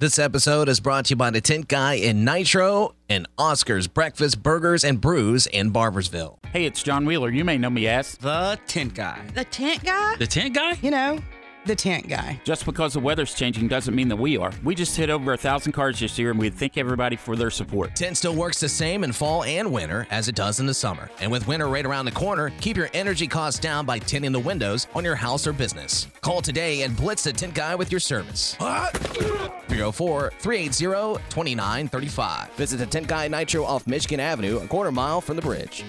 [0.00, 4.42] This episode is brought to you by the Tint Guy in Nitro and Oscar's Breakfast
[4.42, 6.38] Burgers and Brews in Barboursville.
[6.46, 7.28] Hey, it's John Wheeler.
[7.28, 8.16] You may know me as.
[8.16, 9.20] The Tint Guy.
[9.34, 10.16] The tint guy?
[10.16, 10.78] The tint guy?
[10.80, 11.18] You know,
[11.64, 12.40] the tint guy.
[12.44, 14.52] Just because the weather's changing doesn't mean that we are.
[14.64, 17.50] We just hit over a thousand cars this year, and we thank everybody for their
[17.50, 17.94] support.
[17.94, 21.10] Tint still works the same in fall and winter as it does in the summer.
[21.20, 24.40] And with winter right around the corner, keep your energy costs down by tinting the
[24.40, 26.06] windows on your house or business.
[26.20, 28.54] Call today and blitz the tint Guy with your service.
[28.54, 32.50] 304 380 2935.
[32.54, 35.84] Visit the Tint Guy Nitro off Michigan Avenue, a quarter mile from the bridge.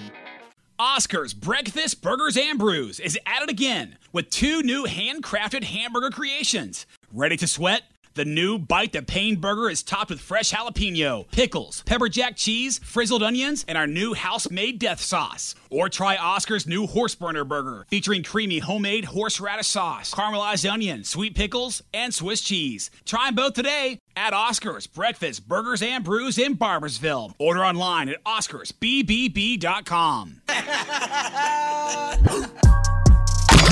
[0.82, 6.86] Oscar's Breakfast Burgers and Brews is at it again with two new handcrafted hamburger creations.
[7.12, 7.82] Ready to sweat?
[8.14, 12.78] The new Bite the Pain burger is topped with fresh jalapeno, pickles, pepper jack cheese,
[12.78, 15.54] frizzled onions, and our new house made death sauce.
[15.70, 21.34] Or try Oscar's new Horse Burner burger featuring creamy homemade horseradish sauce, caramelized onion, sweet
[21.34, 22.90] pickles, and Swiss cheese.
[23.06, 27.32] Try them both today at Oscar's Breakfast Burgers and Brews in Barboursville.
[27.38, 30.42] Order online at oscarsbbb.com.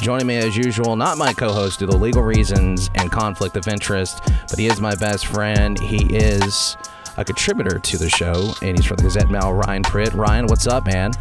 [0.00, 3.66] Joining me as usual, not my co host due to legal reasons and conflict of
[3.66, 5.78] interest, but he is my best friend.
[5.80, 6.76] He is
[7.16, 10.14] a contributor to the show, and he's from the Gazette Mail, Ryan Pritt.
[10.14, 11.12] Ryan, what's up, man?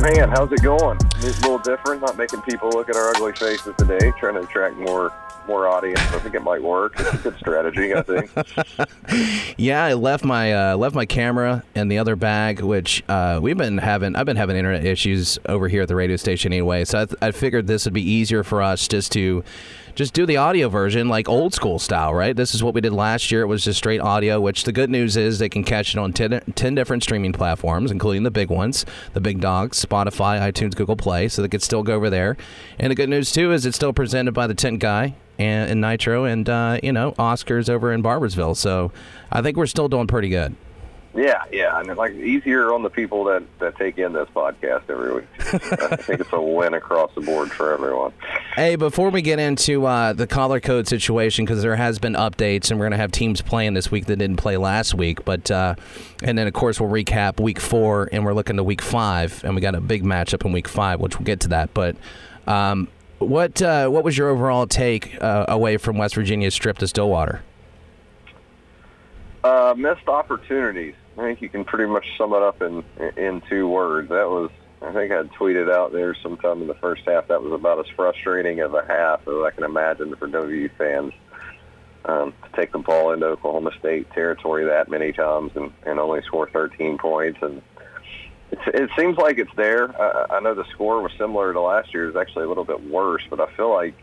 [0.00, 0.98] Man, how's it going?
[1.16, 4.40] It's a little different, not making people look at our ugly faces today, trying to
[4.40, 5.12] attract more
[5.46, 6.00] more audience.
[6.00, 6.94] I think it might work.
[6.98, 8.30] It's a good strategy, I think.
[9.58, 13.56] Yeah, I left my uh, left my camera in the other bag, which uh, we've
[13.56, 14.16] been having.
[14.16, 17.18] I've been having internet issues over here at the radio station anyway, so I, th-
[17.20, 19.44] I figured this would be easier for us just to
[19.94, 22.34] just do the audio version like old school style, right?
[22.34, 23.42] This is what we did last year.
[23.42, 24.40] It was just straight audio.
[24.40, 27.90] Which the good news is they can catch it on 10, 10 different streaming platforms,
[27.90, 31.28] including the big ones, the big dogs, Spotify, iTunes, Google Play.
[31.28, 32.36] So they could still go over there.
[32.78, 35.80] And the good news too is it's still presented by the Tint Guy and, and
[35.80, 38.56] Nitro and uh, you know Oscars over in Barboursville.
[38.56, 38.92] So
[39.30, 40.54] I think we're still doing pretty good.
[41.14, 45.14] yeah, yeah, and like easier on the people that that take in this podcast every
[45.14, 45.26] week.
[45.40, 48.12] I think it's a win across the board for everyone.
[48.54, 52.70] Hey, before we get into uh, the color code situation, because there has been updates,
[52.70, 55.50] and we're going to have teams playing this week that didn't play last week, but
[55.50, 55.74] uh,
[56.22, 59.54] and then of course we'll recap week four, and we're looking to week five, and
[59.54, 61.74] we got a big matchup in week five, which we'll get to that.
[61.74, 61.96] But
[62.46, 62.88] um,
[63.28, 67.42] what uh, what was your overall take uh, away from West Virginia's trip to Stillwater?
[69.44, 70.94] Uh, missed opportunities.
[71.18, 72.84] I think you can pretty much sum it up in
[73.16, 74.08] in two words.
[74.08, 74.50] That was,
[74.80, 77.28] I think I tweeted out there sometime in the first half.
[77.28, 81.12] That was about as frustrating as a half as I can imagine for WVU fans
[82.04, 86.22] um, to take the ball into Oklahoma State territory that many times and, and only
[86.22, 87.38] score 13 points.
[87.42, 87.62] And
[88.52, 90.00] it's, it seems like it's there.
[90.00, 92.08] I, I know the score was similar to last year.
[92.08, 93.94] It's actually a little bit worse, but I feel like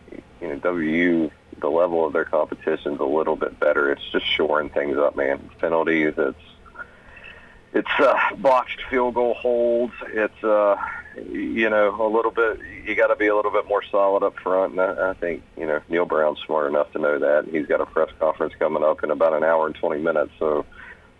[0.41, 3.91] you know WVU the level of their competition is a little bit better.
[3.91, 5.49] It's just shoring things up, man.
[5.59, 6.37] Penalties, it's
[7.73, 9.93] it's uh, botched field goal holds.
[10.07, 10.77] It's uh,
[11.31, 12.59] you know a little bit.
[12.85, 15.43] You got to be a little bit more solid up front, and I, I think
[15.57, 17.47] you know Neal Brown's smart enough to know that.
[17.51, 20.65] He's got a press conference coming up in about an hour and twenty minutes, so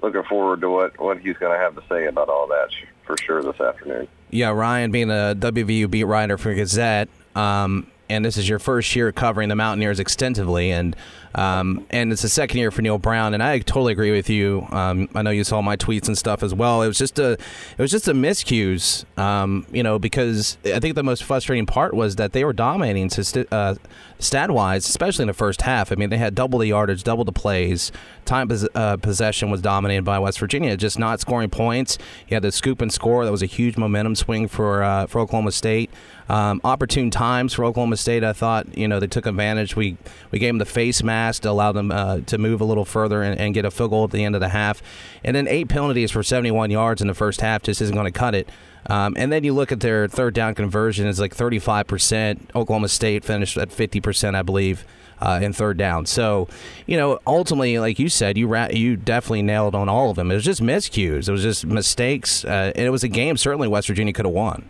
[0.02, 2.70] looking forward to what what he's going to have to say about all that
[3.04, 4.08] for sure this afternoon.
[4.30, 8.96] Yeah, Ryan, being a WVU beat writer for Gazette, um, and this is your first
[8.96, 10.96] year covering the Mountaineers extensively, and
[11.36, 14.68] um, and it's the second year for Neal Brown, and I totally agree with you.
[14.72, 16.82] Um, I know you saw my tweets and stuff as well.
[16.82, 20.96] It was just a, it was just a miscues, um, you know, because I think
[20.96, 23.76] the most frustrating part was that they were dominating st- uh,
[24.18, 25.92] stat wise, especially in the first half.
[25.92, 27.92] I mean, they had double the yardage, double the plays.
[28.26, 31.98] Time pos- uh, possession was dominated by West Virginia, just not scoring points.
[32.28, 33.24] You had the scoop and score.
[33.24, 35.92] That was a huge momentum swing for uh, for Oklahoma State.
[36.28, 38.24] Um, opportune times for Oklahoma State.
[38.24, 39.76] I thought you know they took advantage.
[39.76, 39.98] We
[40.32, 43.22] we gave them the face mask to allow them uh, to move a little further
[43.22, 44.82] and, and get a field goal at the end of the half,
[45.24, 48.18] and then eight penalties for 71 yards in the first half just isn't going to
[48.18, 48.50] cut it.
[48.88, 52.50] Um, and then you look at their third down conversion; it's like 35 percent.
[52.56, 54.86] Oklahoma State finished at 50 percent, I believe.
[55.22, 56.48] Uh, in third down, so
[56.86, 60.32] you know, ultimately, like you said, you ra- you definitely nailed on all of them.
[60.32, 63.68] It was just miscues, it was just mistakes, uh, and it was a game certainly
[63.68, 64.64] West Virginia could have won.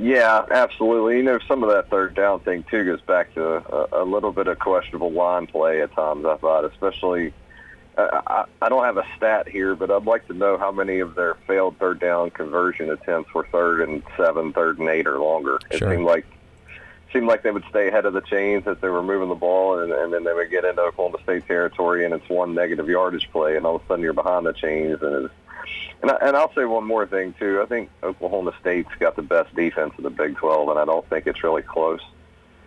[0.00, 1.18] Yeah, absolutely.
[1.18, 4.32] You know, some of that third down thing too goes back to a, a little
[4.32, 6.24] bit of questionable line play at times.
[6.24, 7.34] I thought, especially
[7.98, 11.00] uh, I, I don't have a stat here, but I'd like to know how many
[11.00, 15.18] of their failed third down conversion attempts were third and seven, third and eight, or
[15.18, 15.58] longer.
[15.70, 15.94] It Sure.
[15.94, 16.24] seemed like
[17.12, 19.80] seemed like they would stay ahead of the chains as they were moving the ball,
[19.80, 23.28] and, and then they would get into Oklahoma State territory, and it's one negative yardage
[23.32, 25.02] play, and all of a sudden you're behind the chains.
[25.02, 25.34] And it's,
[26.02, 27.60] and, I, and I'll say one more thing too.
[27.62, 31.08] I think Oklahoma State's got the best defense in the Big 12, and I don't
[31.08, 32.00] think it's really close.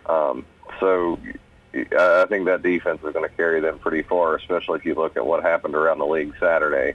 [0.06, 0.44] Um,
[0.80, 1.18] so
[1.74, 4.94] I I think that defense is going to carry them pretty far, especially if you
[4.94, 6.94] look at what happened around the league Saturday.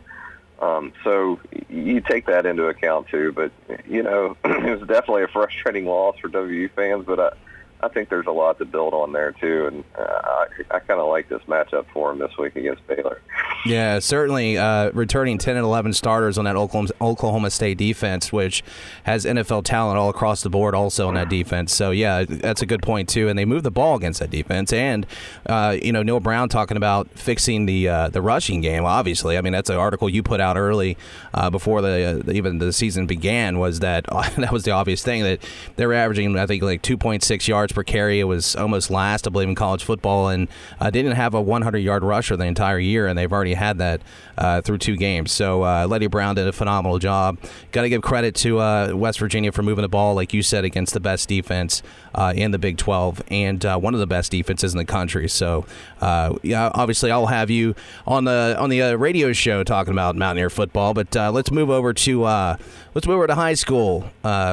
[0.62, 3.31] Um, so you take that into account too.
[3.31, 3.52] But
[3.88, 7.06] you know, it was definitely a frustrating loss for WVU fans.
[7.06, 7.38] But
[7.81, 10.46] I, think there's a lot to build on there too, and uh, I,
[10.76, 13.22] I kind of like this matchup for him this week against Baylor.
[13.66, 18.64] Yeah, certainly uh, returning 10 and 11 starters on that Oklahoma, Oklahoma State defense, which
[19.04, 21.74] has NFL talent all across the board also on that defense.
[21.74, 23.28] So, yeah, that's a good point, too.
[23.28, 24.72] And they move the ball against that defense.
[24.72, 25.06] And,
[25.46, 29.38] uh, you know, Neal Brown talking about fixing the uh, the rushing game, obviously.
[29.38, 30.98] I mean, that's an article you put out early
[31.34, 34.06] uh, before the even the season began was that
[34.38, 35.44] that was the obvious thing that
[35.76, 38.19] they were averaging, I think, like 2.6 yards per carry.
[38.19, 40.30] It was almost last, I believe, in college football.
[40.30, 40.48] And
[40.80, 44.01] uh, didn't have a 100 yard rusher the entire year, and they've already had that
[44.38, 45.31] uh, through two games.
[45.31, 47.38] So uh, Leddie Brown did a phenomenal job.
[47.71, 50.63] Got to give credit to uh, West Virginia for moving the ball, like you said,
[50.63, 51.83] against the best defense
[52.16, 55.27] uh, in the Big 12 and uh, one of the best defenses in the country.
[55.27, 55.66] So
[56.01, 57.75] yeah, obviously I'll have you
[58.07, 60.94] on the on the radio show talking about Mountaineer football.
[60.94, 64.10] But let's move over to let's move over to high school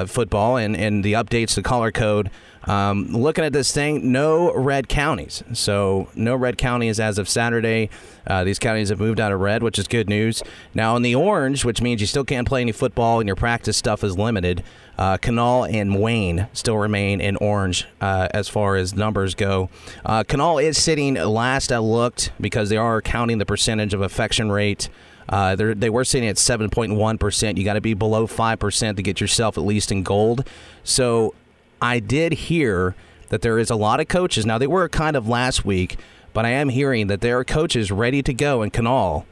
[0.06, 2.30] football and and the updates to color code.
[2.66, 5.42] Um, looking at this thing, no red counties.
[5.52, 7.90] So no red counties as of Saturday.
[8.26, 10.42] Uh, these counties have moved out of red, which is good news.
[10.74, 13.76] Now in the orange, which means you still can't play any football and your practice
[13.76, 14.62] stuff is limited.
[14.98, 19.68] Uh, Kanawha and Wayne still remain in orange uh, as far as numbers go.
[20.04, 24.50] Uh, Kanawha is sitting last I looked because they are counting the percentage of affection
[24.50, 24.88] rate.
[25.28, 27.56] Uh, they were sitting at 7.1%.
[27.56, 30.48] You got to be below 5% to get yourself at least in gold.
[30.84, 31.34] So
[31.86, 32.96] I did hear
[33.28, 34.44] that there is a lot of coaches.
[34.44, 35.96] Now, they were kind of last week,
[36.32, 39.24] but I am hearing that there are coaches ready to go in Kanawha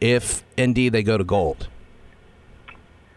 [0.00, 1.68] if indeed they go to gold.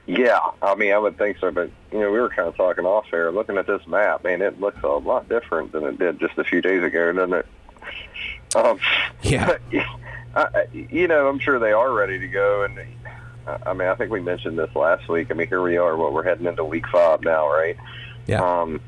[0.06, 2.84] Yeah, I mean, I would think so, but you know, we were kind of talking
[2.84, 4.24] off air, looking at this map.
[4.24, 7.34] Man, it looks a lot different than it did just a few days ago, doesn't
[7.34, 7.46] it?
[8.56, 8.80] Um,
[9.24, 9.58] Yeah.
[10.36, 12.78] I, you know, I'm sure they are ready to go, and
[13.66, 15.32] I mean, I think we mentioned this last week.
[15.32, 15.98] I mean, here we are.
[15.98, 17.78] What we're heading into week five now, right?
[18.28, 18.42] Yeah.
[18.42, 18.80] Um,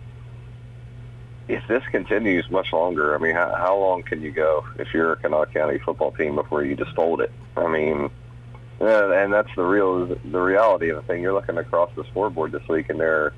[1.47, 5.13] if this continues much longer, I mean, how, how long can you go if you're
[5.13, 7.31] a Kanawha County football team before you just fold it?
[7.55, 8.09] I mean,
[8.81, 11.21] uh, and that's the real the reality of the thing.
[11.21, 13.33] You're looking across the scoreboard this week, and there are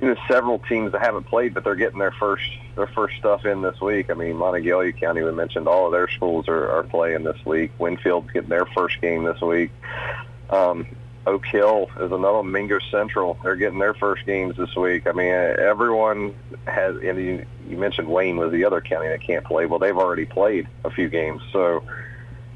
[0.00, 3.46] you know several teams that haven't played, but they're getting their first their first stuff
[3.46, 4.10] in this week.
[4.10, 7.70] I mean, Montague County, we mentioned all of their schools are, are playing this week.
[7.78, 9.70] Winfield's getting their first game this week.
[10.50, 10.86] Um,
[11.28, 12.42] Oak Hill is another.
[12.42, 13.38] Mingo Central.
[13.42, 15.06] They're getting their first games this week.
[15.06, 16.34] I mean, everyone
[16.66, 16.96] has.
[16.96, 19.66] And you, you mentioned Wayne was the other county that can't play.
[19.66, 21.82] Well, they've already played a few games, so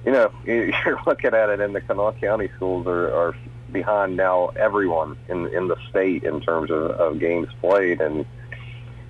[0.07, 1.61] you know you- you're looking at it.
[1.61, 3.37] And the Kanawha County schools are, are
[3.71, 8.01] behind now everyone in in the state in terms of, of games played.
[8.01, 8.25] And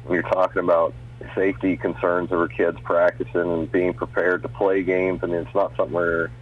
[0.04, 0.92] when you're talking about
[1.36, 5.76] safety concerns over kids practicing and being prepared to play games, I mean, it's not
[5.76, 6.32] something where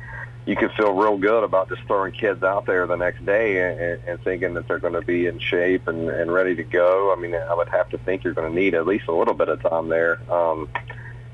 [0.46, 4.02] you can feel real good about just throwing kids out there the next day and,
[4.08, 7.14] and thinking that they're going to be in shape and, and ready to go.
[7.16, 9.34] I mean, I would have to think you're going to need at least a little
[9.34, 10.20] bit of time there.
[10.32, 10.68] Um,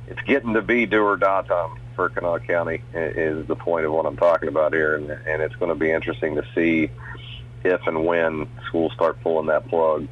[0.09, 3.93] it's getting to be do or die time for Kanawha County is the point of
[3.93, 6.91] what I'm talking about here, and, and it's going to be interesting to see
[7.65, 10.07] if and when schools start pulling that plug.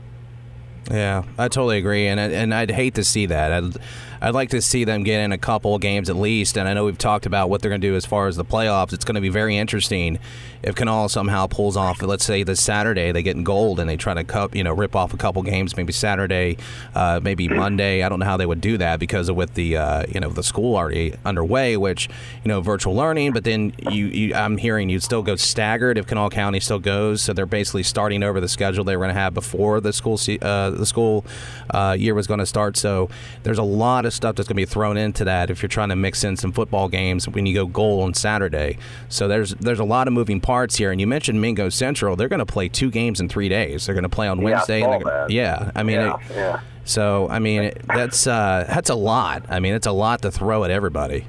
[0.90, 3.52] Yeah, I totally agree, and and I'd hate to see that.
[3.52, 3.76] I'd,
[4.20, 6.56] I'd like to see them get in a couple games at least.
[6.56, 8.44] And I know we've talked about what they're going to do as far as the
[8.44, 8.92] playoffs.
[8.92, 10.18] It's going to be very interesting
[10.64, 12.00] if Kanawha somehow pulls off.
[12.02, 14.72] Let's say this Saturday they get in gold and they try to cup, you know,
[14.72, 15.76] rip off a couple games.
[15.76, 16.56] Maybe Saturday,
[16.94, 18.02] uh, maybe Monday.
[18.02, 20.30] I don't know how they would do that because of with the uh, you know
[20.30, 22.08] the school already underway, which
[22.42, 23.32] you know virtual learning.
[23.32, 27.20] But then you, you I'm hearing you'd still go staggered if Kanawha County still goes.
[27.20, 30.16] So they're basically starting over the schedule they were going to have before the school
[30.16, 31.26] se- uh, the school
[31.70, 32.76] uh, year was going to start.
[32.78, 33.10] So
[33.42, 35.90] there's a lot of stuff that's going to be thrown into that if you're trying
[35.90, 38.78] to mix in some football games when you go goal on Saturday.
[39.08, 40.90] So there's there's a lot of moving parts here.
[40.90, 42.16] And you mentioned Mingo Central.
[42.16, 43.86] They're going to play two games in three days.
[43.86, 44.82] They're going to play on Yeah, Wednesday.
[44.82, 45.96] and gonna- yeah, I mean.
[46.00, 46.60] yeah, it- yeah.
[46.84, 49.44] so I mean it- that's uh, that's a lot.
[49.48, 51.26] I mean it's a lot to throw at everybody.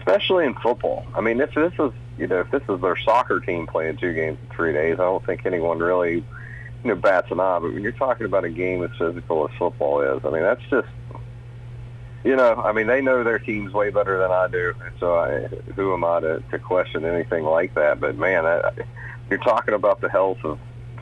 [0.00, 1.04] especially in football.
[1.14, 4.12] I mean, if this is you know if this is their soccer team playing two
[4.12, 6.24] games in three days, I don't think anyone really you
[6.84, 7.58] know bats an eye.
[7.60, 10.62] But when you're talking about a game as physical as football is, I mean that's
[10.70, 10.88] just
[12.24, 15.46] you know, I mean, they know their teams way better than I do, so I,
[15.74, 18.00] who am I to, to question anything like that?
[18.00, 18.70] But man, I,
[19.28, 20.58] you're talking about the health of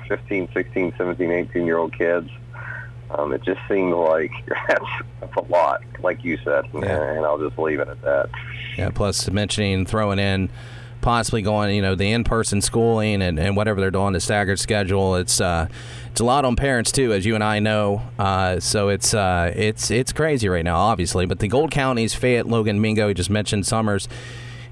[0.09, 2.31] 15, 16, 17, 18 year old kids.
[3.11, 4.31] Um, it just seems like
[4.69, 4.85] that's,
[5.21, 7.13] that's a lot, like you said, Yeah.
[7.13, 8.31] and I'll just leave it at that.
[8.77, 10.49] Yeah, plus mentioning throwing in
[11.01, 15.17] possibly going, you know, the in-person schooling and, and whatever they're doing, the staggered schedule.
[15.17, 15.69] It's uh,
[16.11, 18.03] it's a lot on parents too, as you and I know.
[18.19, 21.27] Uh, so it's uh, it's it's crazy right now, obviously.
[21.27, 24.09] But the Gold Counties, Fayette, Logan, Mingo, you just mentioned Summers.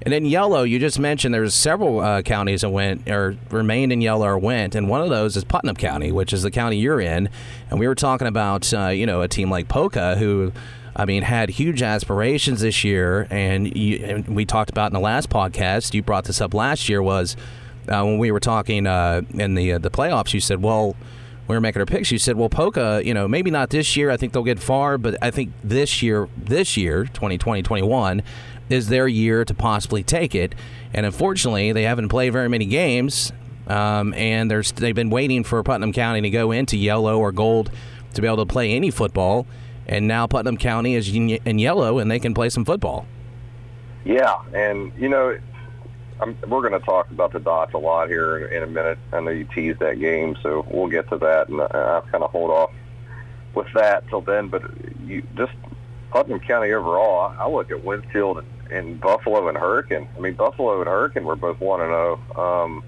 [0.01, 3.99] And then yellow, you just mentioned there's several uh, counties that went or remained in
[3.99, 7.01] yellow or went, and one of those is Putnam County, which is the county you're
[7.01, 7.29] in.
[7.69, 10.51] And we were talking about uh, you know a team like Poca who.
[10.99, 14.99] I mean, had huge aspirations this year, and, you, and we talked about in the
[14.99, 15.93] last podcast.
[15.93, 17.37] You brought this up last year was
[17.87, 20.33] uh, when we were talking uh, in the uh, the playoffs.
[20.33, 20.97] You said, "Well,
[21.47, 24.11] we were making our picks." You said, "Well, Poca, you know, maybe not this year.
[24.11, 28.21] I think they'll get far, but I think this year, this year, 2020, 21,
[28.67, 30.53] is their year to possibly take it."
[30.93, 33.31] And unfortunately, they haven't played very many games,
[33.67, 37.71] um, and they've been waiting for Putnam County to go into yellow or gold
[38.15, 39.47] to be able to play any football.
[39.89, 43.07] And now Putnam County is in yellow, and they can play some football.
[44.05, 45.35] Yeah, and you know,
[46.21, 48.99] I'm, we're going to talk about the dots a lot here in, in a minute.
[49.11, 52.29] I know you teased that game, so we'll get to that, and I'll kind of
[52.29, 52.71] hold off
[53.55, 54.49] with that till then.
[54.49, 54.61] But
[55.07, 55.53] you just
[56.11, 60.07] Putnam County overall, I look at Winfield and, and Buffalo and Hurricane.
[60.15, 62.83] I mean, Buffalo and Hurricane were both one and zero.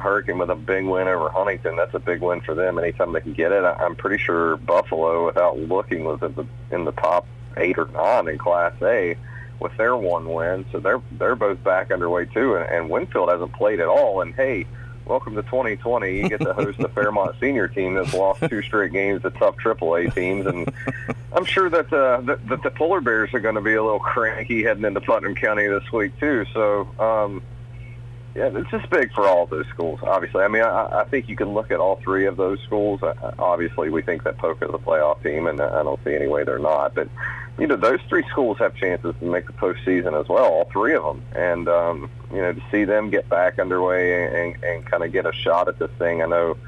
[0.00, 1.76] Hurricane with a big win over Huntington.
[1.76, 2.78] That's a big win for them.
[2.78, 6.84] Anytime they can get it, I'm pretty sure Buffalo, without looking, was in the in
[6.84, 7.26] the top
[7.56, 9.16] eight or nine in Class A
[9.60, 10.64] with their one win.
[10.72, 12.56] So they're they're both back underway too.
[12.56, 14.20] And, and Winfield hasn't played at all.
[14.20, 14.66] And hey,
[15.04, 16.16] welcome to 2020.
[16.16, 19.56] You get to host the Fairmont senior team that's lost two straight games to tough
[19.56, 20.46] AAA teams.
[20.46, 20.70] And
[21.32, 24.00] I'm sure that uh, that, that the Polar Bears are going to be a little
[24.00, 26.44] cranky heading into Putnam County this week too.
[26.52, 26.88] So.
[26.98, 27.42] Um,
[28.36, 29.98] yeah, it's just big for all those schools.
[30.02, 33.02] Obviously, I mean, I, I think you can look at all three of those schools.
[33.02, 36.26] Uh, Obviously, we think that Poca is a playoff team, and I don't see any
[36.26, 36.94] way they're not.
[36.94, 37.08] But
[37.58, 40.44] you know, those three schools have chances to make the postseason as well.
[40.44, 44.62] All three of them, and um, you know, to see them get back underway and,
[44.62, 46.58] and kind of get a shot at this thing, I know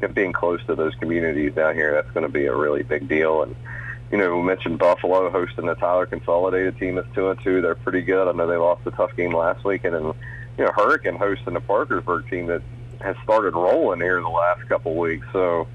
[0.00, 2.82] you know, being close to those communities down here, that's going to be a really
[2.82, 3.44] big deal.
[3.44, 3.54] And
[4.10, 7.60] you know, we mentioned Buffalo hosting the Tyler Consolidated team that's two and two.
[7.62, 8.28] They're pretty good.
[8.28, 10.12] I know they lost a tough game last week, and then
[10.58, 12.62] you know, Hurricane hosting the Parkersburg team that
[13.00, 15.26] has started rolling here the last couple weeks.
[15.32, 15.66] So,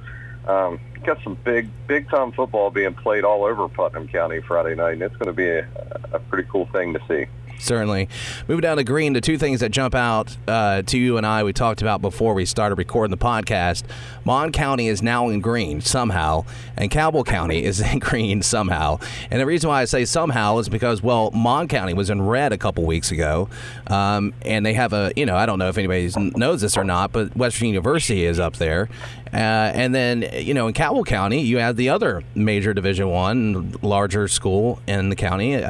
[0.48, 4.94] um, got some big, big time football being played all over Putnam County Friday night,
[4.94, 5.68] and it's going to be a,
[6.14, 7.26] a pretty cool thing to see.
[7.60, 8.08] Certainly.
[8.48, 11.44] Moving down to green, the two things that jump out uh, to you and I,
[11.44, 13.84] we talked about before we started recording the podcast.
[14.24, 16.46] Mon County is now in green somehow,
[16.78, 19.00] and Cabell County is in green somehow.
[19.30, 22.54] And the reason why I say somehow is because, well, Mon County was in red
[22.54, 23.50] a couple weeks ago,
[23.88, 26.86] um, and they have a, you know, I don't know if anybody knows this or
[26.86, 28.90] not, but West Virginia University is up there.
[29.34, 33.74] Uh, and then, you know, in Cabell County, you have the other major Division One,
[33.82, 35.62] larger school in the county.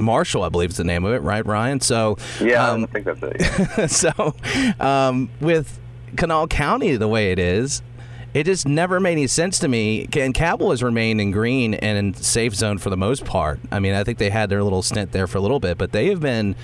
[0.00, 1.80] Marshall, I believe is the name of it, right, Ryan?
[1.80, 3.88] So, Yeah, um, I think that's it.
[3.90, 4.34] so
[4.80, 5.78] um, with
[6.16, 7.82] Kanawha County the way it is,
[8.32, 10.08] it just never made any sense to me.
[10.16, 13.60] And Cabell has remained in green and in safe zone for the most part.
[13.72, 15.92] I mean, I think they had their little stint there for a little bit, but
[15.92, 16.54] they have been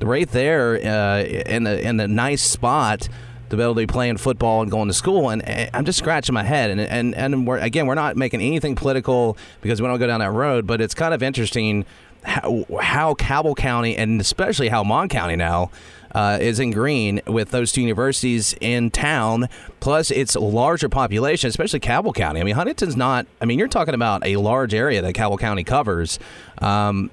[0.00, 3.08] right there uh, in the in the nice spot
[3.50, 5.30] to be able to be playing football and going to school.
[5.30, 6.70] And, and I'm just scratching my head.
[6.70, 10.20] And and and we're, again, we're not making anything political because we don't go down
[10.20, 10.66] that road.
[10.66, 11.84] But it's kind of interesting
[12.28, 15.70] how, how Cabell County and especially how Mon County now
[16.14, 19.48] uh, is in green with those two universities in town,
[19.80, 22.40] plus its larger population, especially Cabell County.
[22.40, 23.26] I mean, Huntington's not.
[23.40, 26.18] I mean, you're talking about a large area that Cabell County covers.
[26.58, 27.10] Um,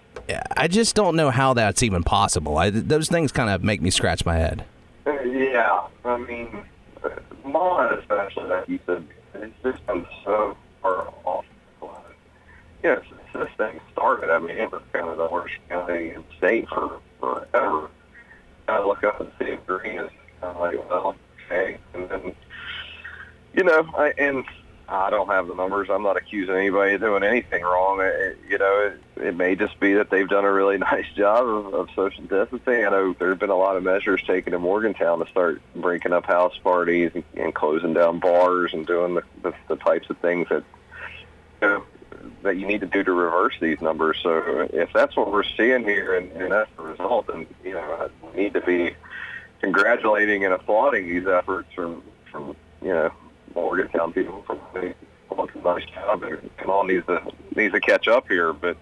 [0.58, 2.58] I just don't know how that's even possible.
[2.58, 4.66] I, those things kind of make me scratch my head.
[5.06, 6.64] Yeah, I mean,
[7.44, 9.06] Mon especially, like you said,
[9.36, 11.46] it's just been so far off.
[12.82, 13.06] Since
[13.40, 16.68] this thing started, I mean, it was kind of the worst county in the state
[16.70, 17.90] for forever.
[18.68, 20.12] I look up and see green is
[20.42, 21.16] kind of like, well,
[21.46, 21.78] okay.
[21.94, 22.36] And then,
[23.54, 24.44] you know, I, and
[24.88, 25.90] I don't have the numbers.
[25.90, 28.02] I'm not accusing anybody of doing anything wrong.
[28.02, 31.46] It, you know, it, it may just be that they've done a really nice job
[31.46, 32.86] of, of social distancing.
[32.86, 36.14] I know there have been a lot of measures taken in Morgantown to start breaking
[36.14, 40.18] up house parties and, and closing down bars and doing the, the, the types of
[40.20, 40.64] things that
[41.62, 41.84] you know,
[42.44, 44.18] that you need to do to reverse these numbers.
[44.22, 48.10] So if that's what we're seeing here and, and that's the result, then you know
[48.24, 48.96] we need to be
[49.62, 53.12] congratulating and applauding these efforts from from you know
[53.54, 54.94] Morgantown people from a
[55.64, 56.24] nice job.
[56.24, 57.22] And all needs to
[57.56, 58.78] needs to catch up here, but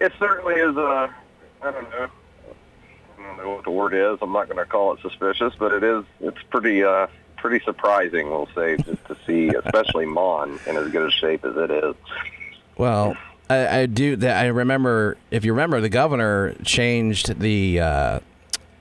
[0.00, 1.14] it certainly is a,
[1.62, 2.08] I don't know,
[3.18, 4.18] I don't know what the word is.
[4.20, 6.04] I'm not going to call it suspicious, but it is.
[6.20, 11.08] It's pretty, uh, pretty surprising, we'll say, just to see, especially Mon in as good
[11.08, 11.94] a shape as it is.
[12.76, 13.16] Well,
[13.48, 14.16] I, I do.
[14.16, 15.16] That I remember.
[15.30, 18.20] If you remember, the governor changed the uh,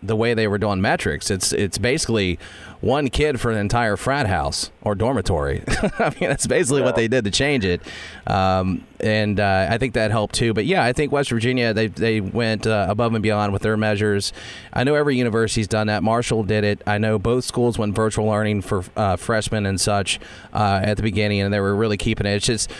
[0.01, 1.29] the way they were doing metrics.
[1.29, 2.39] It's it's basically
[2.81, 5.63] one kid for an entire frat house or dormitory.
[5.99, 7.81] I mean, that's basically what they did to change it,
[8.27, 10.53] um, and uh, I think that helped too.
[10.53, 13.77] But yeah, I think West Virginia they they went uh, above and beyond with their
[13.77, 14.33] measures.
[14.73, 16.03] I know every university's done that.
[16.03, 16.81] Marshall did it.
[16.85, 20.19] I know both schools went virtual learning for uh, freshmen and such
[20.53, 22.35] uh, at the beginning, and they were really keeping it.
[22.35, 22.71] It's just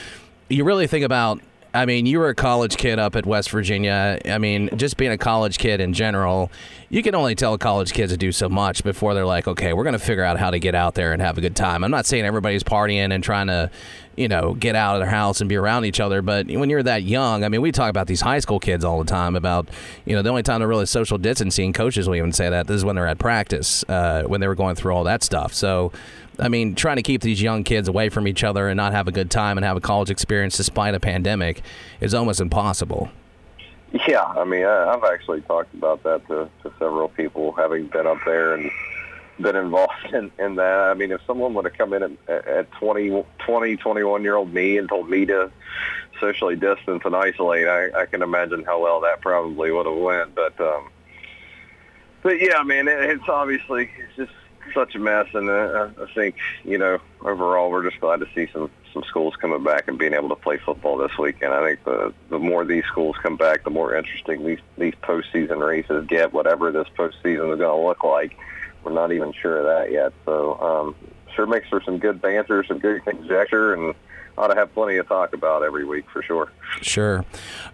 [0.49, 1.41] you really think about
[1.75, 4.17] I mean, you were a college kid up at West Virginia.
[4.23, 6.49] I mean, just being a college kid in general,
[6.89, 9.83] you can only tell college kids to do so much before they're like, okay, we're
[9.83, 11.83] going to figure out how to get out there and have a good time.
[11.83, 13.69] I'm not saying everybody's partying and trying to,
[14.15, 16.83] you know, get out of their house and be around each other, but when you're
[16.83, 19.67] that young, I mean, we talk about these high school kids all the time about,
[20.05, 22.75] you know, the only time they're really social distancing, coaches will even say that, this
[22.75, 25.53] is when they're at practice, uh, when they were going through all that stuff.
[25.53, 25.91] So,
[26.39, 29.07] I mean, trying to keep these young kids away from each other and not have
[29.07, 31.61] a good time and have a college experience despite a pandemic
[32.01, 33.09] is almost impossible.
[34.07, 38.05] Yeah, I mean, I, I've actually talked about that to, to several people, having been
[38.05, 38.69] up there and
[39.39, 40.79] been involved in, in that.
[40.79, 44.53] I mean, if someone would have come in at, at 20, 20, 21 year old
[44.53, 45.51] me and told me to
[46.19, 50.35] socially distance and isolate, I, I can imagine how well that probably would have went.
[50.35, 50.89] But, um,
[52.21, 54.31] but yeah, man, it, it's obviously it's just
[54.73, 58.47] such a mess, and uh, I think you know overall we're just glad to see
[58.51, 61.53] some some schools coming back and being able to play football this weekend.
[61.53, 65.65] I think the the more these schools come back, the more interesting these these postseason
[65.65, 66.33] races get.
[66.33, 68.37] Whatever this postseason is going to look like,
[68.83, 70.13] we're not even sure of that yet.
[70.25, 70.95] So um,
[71.35, 73.93] sure makes for some good banter, some good conjecture, and
[74.37, 76.49] ought to have plenty of talk about every week for sure.
[76.81, 77.25] Sure.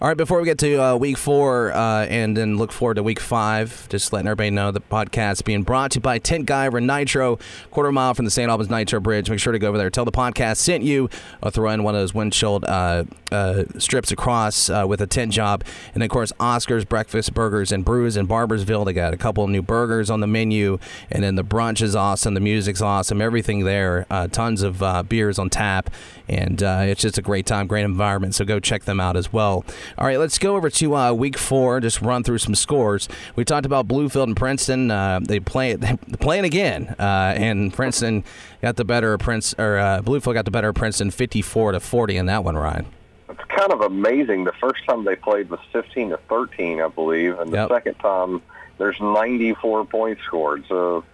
[0.02, 3.04] All right, before we get to uh, week four uh, and then look forward to
[3.04, 6.68] week five, just letting everybody know the podcast being brought to you by Tint Guy
[6.68, 7.40] over Nitro,
[7.72, 8.50] quarter mile from the St.
[8.50, 9.30] Albans Nitro Bridge.
[9.30, 9.90] Make sure to go over there.
[9.90, 11.10] Tell the podcast sent you.
[11.42, 15.32] I'll throw in one of those windshield uh, uh strips across uh, with a tent
[15.32, 15.64] job.
[15.94, 18.86] And, of course, Oscar's Breakfast Burgers and Brews in Barboursville.
[18.86, 20.78] They got a couple of new burgers on the menu.
[21.10, 22.34] And then the brunch is awesome.
[22.34, 23.22] The music's awesome.
[23.22, 24.06] Everything there.
[24.10, 25.90] Uh, tons of beers on tap.
[26.28, 28.36] And and uh, it's just a great time, great environment.
[28.36, 29.64] So go check them out as well.
[29.98, 31.80] All right, let's go over to uh, week four.
[31.80, 33.08] Just run through some scores.
[33.36, 34.92] We talked about Bluefield and Princeton.
[34.92, 38.24] Uh, they play they playing again, uh, and Princeton
[38.62, 41.80] got the better of Prince or uh, Bluefield got the better of Princeton, fifty-four to
[41.80, 42.58] forty in that one.
[42.58, 42.86] Ryan.
[43.30, 44.44] It's kind of amazing.
[44.44, 47.70] The first time they played was fifteen to thirteen, I believe, and the yep.
[47.70, 48.42] second time
[48.78, 50.66] there's ninety-four points scored.
[50.68, 51.06] So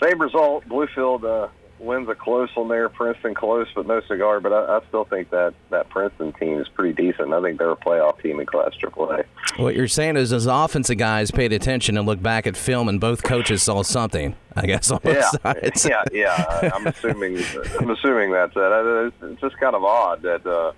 [0.00, 0.64] same result.
[0.68, 2.88] Bluefield uh, wins a close one there.
[2.88, 4.40] Princeton close, but no cigar.
[4.40, 7.32] But I, I still think that that Princeton team is pretty decent.
[7.32, 9.24] I think they're a playoff team in Class AAA.
[9.56, 13.00] What you're saying is, as offensive guys paid attention and looked back at film, and
[13.00, 14.34] both coaches saw something.
[14.54, 15.84] I guess on both yeah, sides.
[15.84, 16.70] yeah, yeah.
[16.74, 17.38] I'm assuming.
[17.78, 19.12] I'm assuming that's it.
[19.22, 20.46] It's just kind of odd that.
[20.46, 20.72] Uh,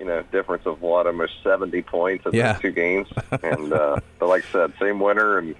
[0.00, 2.54] you know, difference of what almost 70 points in yeah.
[2.54, 3.06] those two games,
[3.44, 5.54] and uh, but like I said, same winner, and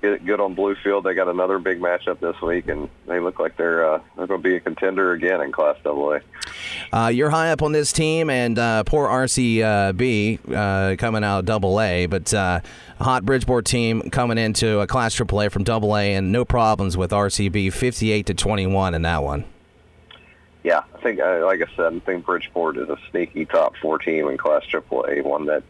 [0.00, 1.04] good on Bluefield.
[1.04, 4.42] They got another big matchup this week, and they look like they're uh, they're going
[4.42, 6.18] to be a contender again in Class AA.
[6.92, 11.44] Uh, you're high up on this team, and uh, poor RCB uh, coming out of
[11.46, 12.60] Double A, but uh,
[12.98, 16.96] a hot Bridgeport team coming into a Class AAA from Double A, and no problems
[16.96, 19.44] with RCB, 58 to 21 in that one.
[20.62, 23.98] Yeah, I think, uh, like I said, I think Bridgeport is a sneaky top four
[23.98, 25.62] team in Class AAA, one that,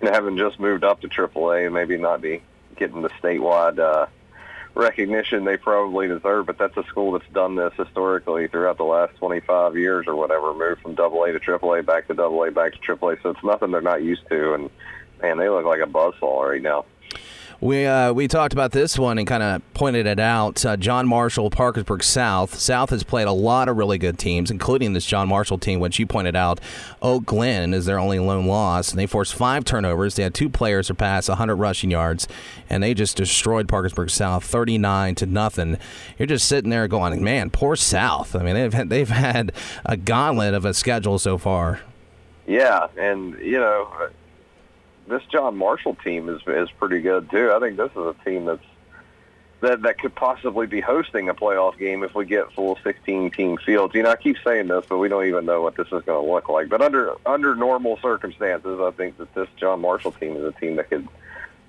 [0.00, 2.40] you know, having just moved up to AAA, maybe not be
[2.78, 4.06] getting the statewide uh,
[4.74, 6.46] recognition they probably deserve.
[6.46, 10.54] But that's a school that's done this historically throughout the last 25 years or whatever,
[10.54, 13.20] moved from Double A to Triple A, back to Double A, back to Triple A.
[13.22, 14.54] So it's nothing they're not used to.
[14.54, 14.70] And
[15.20, 16.84] man, they look like a buzzsaw right now.
[17.60, 20.64] We uh, we talked about this one and kind of pointed it out.
[20.64, 22.54] Uh, John Marshall, Parkersburg South.
[22.54, 25.98] South has played a lot of really good teams, including this John Marshall team, which
[25.98, 26.60] you pointed out.
[27.02, 30.14] Oak Glen is their only lone loss, and they forced five turnovers.
[30.14, 32.28] They had two players surpass 100 rushing yards,
[32.70, 35.78] and they just destroyed Parkersburg South 39 to nothing.
[36.16, 38.36] You're just sitting there going, man, poor South.
[38.36, 39.50] I mean, they've had, they've had
[39.84, 41.80] a gauntlet of a schedule so far.
[42.46, 44.10] Yeah, and you know
[45.08, 47.52] this John Marshall team is is pretty good too.
[47.52, 48.64] I think this is a team that's
[49.60, 53.58] that that could possibly be hosting a playoff game if we get full 16 team
[53.58, 53.94] fields.
[53.94, 56.24] You know, I keep saying this, but we don't even know what this is going
[56.24, 56.68] to look like.
[56.68, 60.76] But under under normal circumstances, I think that this John Marshall team is a team
[60.76, 61.08] that could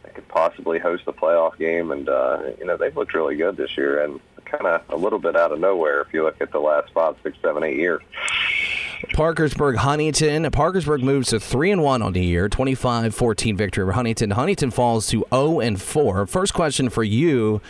[0.04, 1.92] that could possibly host a playoff game.
[1.92, 5.20] And uh, you know, they've looked really good this year, and kind of a little
[5.20, 8.02] bit out of nowhere if you look at the last five, six, seven, eight years.
[9.14, 10.50] Parkersburg Huntington.
[10.52, 14.32] Parkersburg moves to 3 and 1 on the year, 25-14 victory over Huntington.
[14.32, 16.28] Huntington falls to 0 and 4.
[16.28, 17.62] First question for you,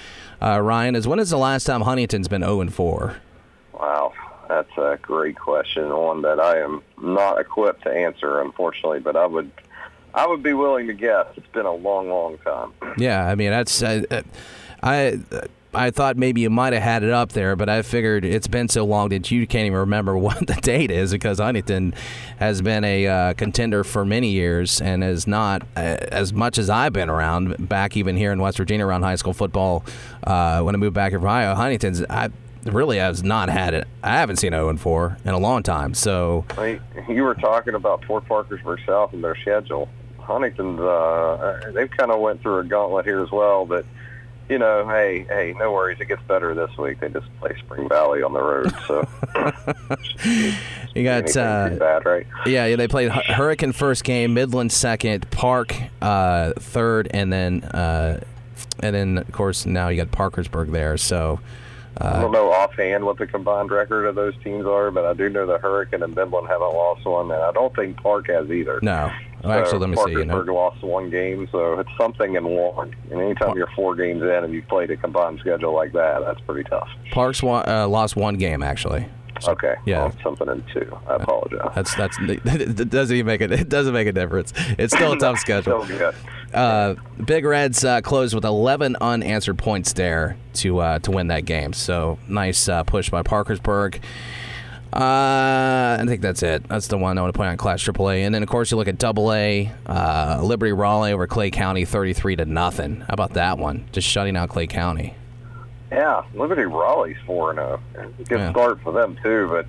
[0.41, 3.15] uh, Ryan, is when is the last time Huntington's been 0 and 4?
[3.73, 4.13] Wow,
[4.47, 8.99] that's a great question, one that I am not equipped to answer, unfortunately.
[8.99, 9.51] But I would,
[10.13, 11.27] I would be willing to guess.
[11.35, 12.73] It's been a long, long time.
[12.97, 14.03] Yeah, I mean that's uh,
[14.81, 15.11] uh,
[15.73, 15.91] I.
[15.91, 18.85] Thought maybe you might have had it up there, but I figured it's been so
[18.85, 21.93] long that you can't even remember what the date is because Huntington
[22.37, 26.69] has been a uh, contender for many years and is not, uh, as much as
[26.69, 29.83] I've been around, back even here in West Virginia around high school football,
[30.23, 32.29] uh, when I moved back here from Ohio, Huntington's, I
[32.65, 33.87] really has not had it.
[34.03, 35.93] I haven't seen 0 and 4 in a long time.
[35.93, 36.45] So
[37.09, 39.89] you were talking about Fort Parkersburg South and their schedule.
[40.19, 43.85] Huntington's, uh, they've kind of went through a gauntlet here as well, but
[44.49, 45.99] you know, hey, hey, no worries.
[45.99, 46.99] It gets better this week.
[46.99, 49.07] They just play Spring Valley on the road, so
[50.95, 52.27] you got uh, bad, right?
[52.47, 52.75] yeah, yeah.
[52.75, 58.21] They played Hurricane first game, Midland second, Park uh, third, and then uh,
[58.79, 60.97] and then of course now you got Parkersburg there.
[60.97, 61.39] So
[61.97, 65.29] I don't know offhand what the combined record of those teams are, but I do
[65.29, 68.79] know the Hurricane and Midland haven't lost one, and I don't think Park has either.
[68.81, 69.11] no,
[69.43, 70.11] well, actually, let me see.
[70.11, 72.95] You Parkersburg know, lost one game, so it's something in one.
[73.11, 76.39] And anytime you're four games in and you've played a combined schedule like that, that's
[76.41, 76.89] pretty tough.
[77.11, 79.05] Parks wa- uh, lost one game actually.
[79.47, 79.99] Okay, Yeah.
[80.03, 80.97] well, something in two.
[81.07, 81.71] I apologize.
[81.73, 83.51] That's that's it doesn't even make it.
[83.53, 84.51] It doesn't make a difference.
[84.77, 85.85] It's still a tough schedule.
[85.85, 86.13] Good.
[86.53, 91.45] Uh, Big Reds uh, closed with 11 unanswered points there to uh, to win that
[91.45, 91.71] game.
[91.71, 94.01] So nice uh, push by Parkersburg.
[94.91, 96.67] Uh, I think that's it.
[96.67, 98.25] That's the one I want to point out in Class AAA.
[98.25, 101.85] And then of course you look at Double A, uh, Liberty Raleigh over Clay County,
[101.85, 103.01] 33 to nothing.
[103.01, 103.85] How about that one?
[103.91, 105.15] Just shutting out Clay County.
[105.91, 107.79] Yeah, Liberty Raleigh's four and zero.
[108.27, 108.51] Good Yeah.
[108.51, 109.65] start for them too, but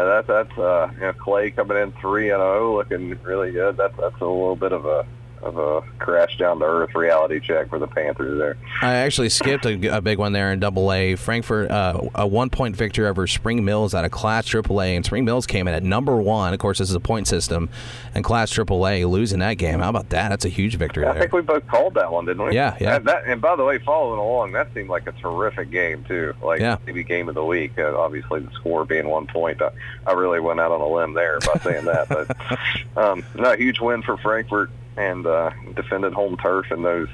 [0.00, 3.76] uh, that that's uh, you know, Clay coming in three and zero, looking really good.
[3.76, 5.04] That's that's a little bit of a
[5.42, 8.56] of a crash down to earth reality check for the Panthers there.
[8.80, 11.16] I actually skipped a, a big one there in Double A.
[11.16, 15.24] Frankfort, uh, a one point victory over Spring Mills out of Class AAA, and Spring
[15.24, 16.52] Mills came in at number one.
[16.54, 17.68] Of course, this is a point system,
[18.14, 19.80] and Class AAA losing that game.
[19.80, 20.28] How about that?
[20.28, 21.22] That's a huge victory I there.
[21.22, 22.54] think we both called that one, didn't we?
[22.54, 22.96] Yeah, yeah.
[22.96, 26.34] And, that, and by the way, following along, that seemed like a terrific game too.
[26.42, 26.76] Like Yeah.
[26.86, 27.78] maybe game of the week.
[27.78, 29.60] Uh, obviously, the score being one point.
[29.60, 29.70] I,
[30.06, 33.80] I really went out on a limb there by saying that, but um, no, huge
[33.80, 37.08] win for Frankfort and uh, defended home turf in those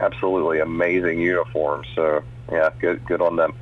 [0.00, 1.86] absolutely amazing uniforms.
[1.94, 3.54] So yeah, good good on them.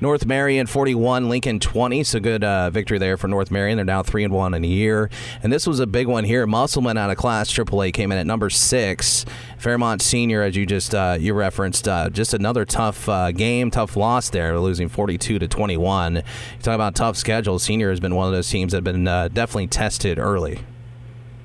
[0.00, 2.02] North Marion 41, Lincoln 20.
[2.02, 3.76] So good uh, victory there for North Marion.
[3.76, 5.08] They're now 3 and 1 in a year.
[5.44, 6.44] And this was a big one here.
[6.44, 9.24] Musselman out of Class AAA came in at number 6.
[9.58, 13.96] Fairmont Senior, as you just uh, you referenced, uh, just another tough uh, game, tough
[13.96, 16.16] loss there, losing 42 to 21.
[16.16, 16.22] You
[16.60, 17.60] talk about tough schedule.
[17.60, 20.58] Senior has been one of those teams that have been uh, definitely tested early.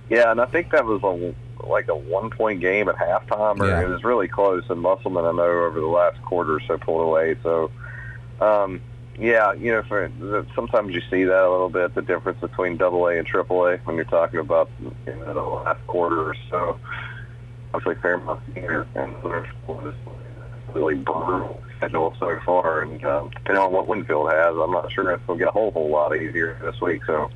[0.09, 1.33] Yeah, and I think that was a
[1.67, 3.81] like a one point game at halftime, or Yeah.
[3.81, 4.63] it was really close.
[4.69, 7.35] And Musselman, I know, over the last quarter or so pulled away.
[7.43, 7.71] So,
[8.39, 8.81] um,
[9.19, 10.09] yeah, you know, for
[10.55, 13.77] sometimes you see that a little bit, the difference between Double A and Triple A
[13.77, 16.79] when you're talking about you know, the last quarter or so.
[17.73, 19.93] Obviously, Fairmont here and was
[20.73, 25.03] really brutal schedule so far, and um, depending on what Winfield has, I'm not sure
[25.03, 27.01] going to get a whole whole lot easier this week.
[27.05, 27.29] So,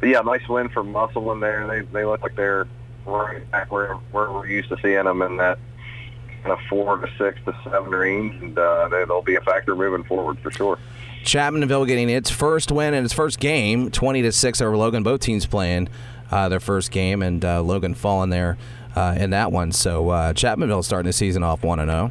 [0.00, 1.66] but yeah, nice win for Musselman there.
[1.66, 2.66] They they look like they're
[3.06, 5.58] right back where where we're used to seeing them in that
[6.42, 9.74] kind of four to six to seven range, and uh, they, they'll be a factor
[9.76, 10.78] moving forward for sure.
[11.24, 15.02] Chapmanville getting its first win in its first game, 20 to 6 over Logan.
[15.02, 15.88] Both teams playing
[16.30, 18.56] uh, their first game, and uh, Logan falling there
[18.96, 19.70] uh, in that one.
[19.72, 22.10] So uh, Chapmanville starting the season off 1 and 0.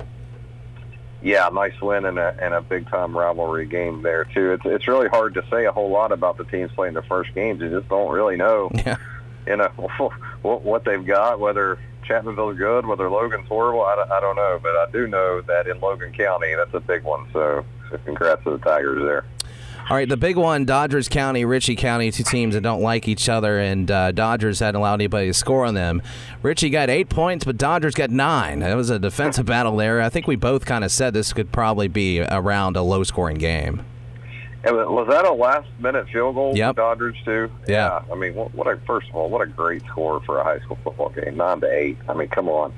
[1.21, 4.53] Yeah, nice win and a, and a big time rivalry game there too.
[4.53, 7.33] It's it's really hard to say a whole lot about the teams playing their first
[7.35, 7.59] games.
[7.61, 8.95] You just don't really know, Yeah.
[9.45, 9.67] you know,
[10.41, 11.39] what what they've got.
[11.39, 11.77] Whether
[12.07, 14.59] Chapmanville's good, whether Logan's horrible, I, don't- I don't know.
[14.63, 17.27] But I do know that in Logan County, that's a big one.
[17.33, 19.25] So, so congrats to the Tigers there.
[19.89, 23.27] All right, the big one Doddridge County, Ritchie County, two teams that don't like each
[23.27, 26.03] other, and uh, Doddridge hadn't allowed anybody to score on them.
[26.43, 28.61] Ritchie got eight points, but Doddridge got nine.
[28.61, 29.99] It was a defensive battle there.
[29.99, 33.37] I think we both kind of said this could probably be around a low scoring
[33.39, 33.83] game.
[34.63, 36.75] And was that a last minute field goal Yep.
[36.75, 37.49] for Doddridge too?
[37.67, 38.01] Yeah.
[38.11, 40.59] I mean, what, what a first of all, what a great score for a high
[40.59, 41.97] school football game, nine to eight.
[42.07, 42.73] I mean, come on.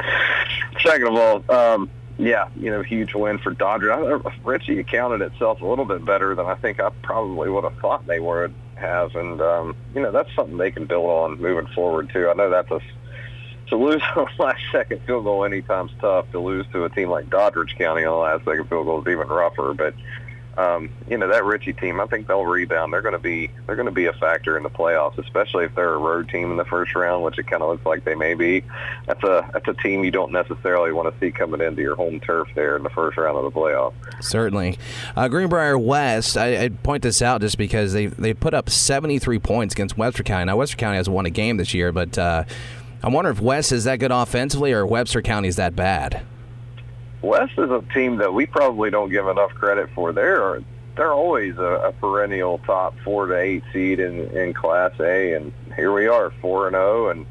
[0.82, 1.16] Second of
[1.50, 1.90] all, um,
[2.22, 4.26] yeah, you know, huge win for Doddridge.
[4.26, 7.78] I, Ritchie accounted itself a little bit better than I think I probably would have
[7.80, 11.68] thought they would have, and um, you know, that's something they can build on moving
[11.74, 12.30] forward too.
[12.30, 12.80] I know that's a
[13.72, 16.30] to lose on the last second field goal anytime's tough.
[16.32, 19.08] To lose to a team like Doddridge County on the last second field goal is
[19.08, 19.74] even rougher.
[19.74, 19.96] But
[20.58, 22.00] um, you know that Ritchie team.
[22.00, 22.92] I think they'll rebound.
[22.92, 25.76] They're going to be they're going to be a factor in the playoffs, especially if
[25.76, 28.16] they're a road team in the first round, which it kind of looks like they
[28.16, 28.64] may be.
[29.06, 32.20] That's a that's a team you don't necessarily want to see coming into your home
[32.20, 33.94] turf there in the first round of the playoffs.
[34.20, 34.78] Certainly,
[35.16, 36.38] uh, Greenbrier West.
[36.38, 40.24] I, I point this out just because they they put up 73 points against Webster
[40.24, 40.46] County.
[40.46, 42.44] Now Webster County hasn't won a game this year, but uh,
[43.02, 46.24] I wonder if West is that good offensively or Webster County is that bad.
[47.22, 50.12] West is a team that we probably don't give enough credit for.
[50.12, 50.62] They're
[50.96, 55.54] they're always a, a perennial top four to eight seed in in Class A, and
[55.76, 57.26] here we are, four and zero, and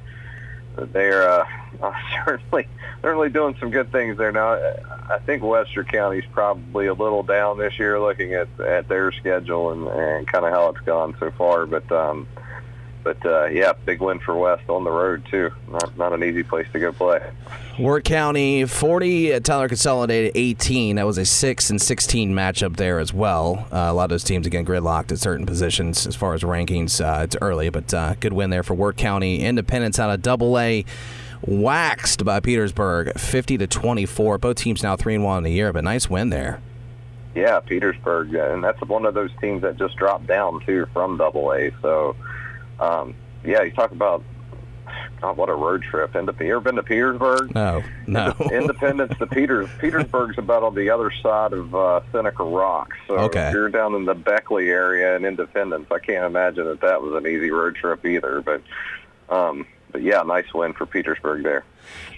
[0.93, 1.47] they're uh,
[2.25, 2.69] certainly
[3.03, 4.33] certainly doing some good things there.
[4.33, 9.11] Now, I think Webster County's probably a little down this year, looking at at their
[9.13, 11.91] schedule and, and kind of how it's gone so far, but.
[11.91, 12.27] um
[13.03, 15.51] but uh, yeah, big win for West on the road too.
[15.71, 17.23] Not not an easy place to go play.
[17.81, 20.97] Wirt County 40, uh, Tyler Consolidated 18.
[20.97, 23.67] That was a 6 and 16 matchup there as well.
[23.73, 27.01] Uh, a lot of those teams again gridlocked at certain positions as far as rankings.
[27.01, 29.41] Uh, it's early, but uh, good win there for Wirt County.
[29.41, 30.85] Independence out of Double A
[31.41, 34.37] waxed by Petersburg 50 to 24.
[34.37, 36.61] Both teams now 3 and 1 in the year, but nice win there.
[37.35, 41.51] Yeah, Petersburg, and that's one of those teams that just dropped down too from Double
[41.55, 41.71] A.
[41.81, 42.15] So
[42.79, 44.23] um, yeah, you talk about
[45.21, 46.17] God, what a road trip.
[46.17, 47.55] Into, you ever been to Petersburg?
[47.55, 48.35] No, no.
[48.51, 49.69] Independence to Peters.
[49.79, 52.97] Petersburg's about on the other side of uh, Seneca Rocks.
[53.07, 53.49] So okay.
[53.49, 57.15] if you're down in the Beckley area in Independence, I can't imagine that that was
[57.15, 58.41] an easy road trip either.
[58.41, 58.63] But,
[59.29, 61.65] um, but yeah, nice win for Petersburg there.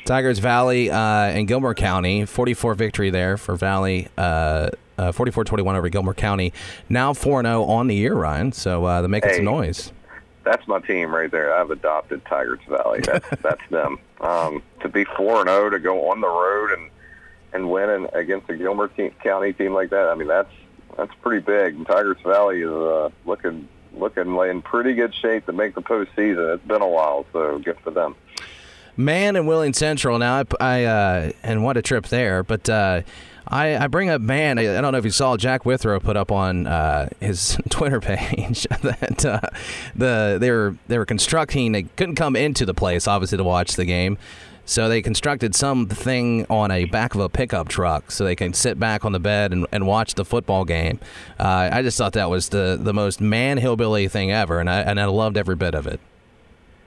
[0.05, 4.09] Tygarts Valley uh, in Gilmer County, 44 victory there for Valley.
[4.17, 6.53] Uh, uh, 44-21 over Gilmer County.
[6.88, 8.53] Now 4-0 on the year, Ryan.
[8.53, 9.37] So uh, they're making hey.
[9.37, 9.91] some noise
[10.44, 11.55] that's my team right there.
[11.55, 13.00] I've adopted Tygarts Valley.
[13.00, 13.98] That's that's them.
[14.20, 16.90] Um, to be four and zero to go on the road and
[17.52, 20.09] and win in, against a Gilmer team, County team like that.
[20.09, 20.52] I mean, that's
[20.96, 21.74] that's pretty big.
[21.74, 26.55] And Tygarts Valley is uh, looking looking in pretty good shape to make the postseason.
[26.55, 28.14] It's been a while, so good for them.
[28.96, 30.18] Man and Wheeling Central.
[30.18, 32.68] Now I, I uh, and what a trip there, but.
[32.68, 33.02] Uh,
[33.48, 34.59] I, I bring up man.
[34.59, 38.00] I, I, don't know if you saw Jack Withrow put up on uh, his Twitter
[38.00, 39.40] page that uh,
[39.94, 41.72] the they were they were constructing.
[41.72, 44.18] They couldn't come into the place obviously to watch the game,
[44.64, 48.78] so they constructed something on a back of a pickup truck so they can sit
[48.78, 51.00] back on the bed and, and watch the football game.
[51.38, 54.81] Uh, I just thought that was the the most man hillbilly thing ever, and I
[54.81, 56.00] and I loved every bit of it.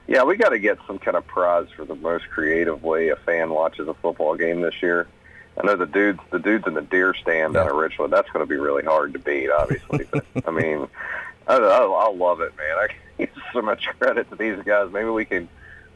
[0.07, 3.15] Yeah, we got to get some kind of prize for the most creative way a
[3.15, 5.07] fan watches a football game this year.
[5.57, 7.61] I know the dudes, the dudes in the deer stand yeah.
[7.61, 8.11] down at Richland.
[8.11, 10.05] That's going to be really hard to beat, obviously.
[10.11, 10.87] but I mean,
[11.47, 12.77] I, I, I love it, man.
[12.77, 12.87] I
[13.17, 14.91] give so much credit to these guys.
[14.91, 15.47] Maybe we can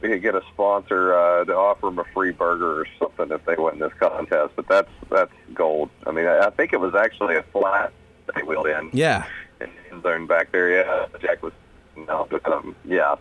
[0.02, 3.44] we could get a sponsor uh, to offer them a free burger or something if
[3.46, 4.54] they win this contest.
[4.56, 5.90] But that's that's gold.
[6.06, 7.92] I mean, I, I think it was actually a flat
[8.34, 8.90] they wheeled in.
[8.94, 9.26] Yeah.
[9.60, 11.08] In zone back there, yeah.
[11.20, 11.54] Jack was
[11.96, 13.16] no, but um, yeah,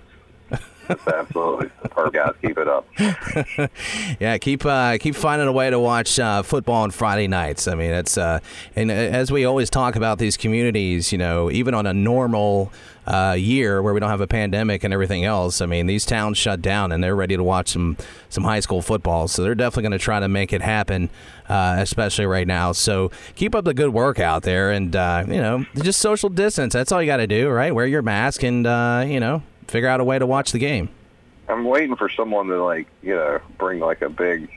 [0.90, 1.70] absolutely
[2.10, 2.34] guys.
[2.42, 2.86] Keep it up.
[4.20, 7.68] yeah, keep uh, keep finding a way to watch uh, football on Friday nights.
[7.68, 8.40] I mean, it's uh,
[8.76, 12.72] and as we always talk about these communities, you know, even on a normal
[13.06, 16.36] uh, year where we don't have a pandemic and everything else, I mean, these towns
[16.36, 17.96] shut down and they're ready to watch some
[18.28, 19.28] some high school football.
[19.28, 21.10] So they're definitely going to try to make it happen,
[21.48, 22.72] uh, especially right now.
[22.72, 26.72] So keep up the good work out there, and uh, you know, just social distance.
[26.72, 27.74] That's all you got to do, right?
[27.74, 28.64] Wear your mask and
[29.10, 30.88] you know figure out a way to watch the game.
[31.48, 34.50] I'm waiting for someone to like, you know, bring like a big,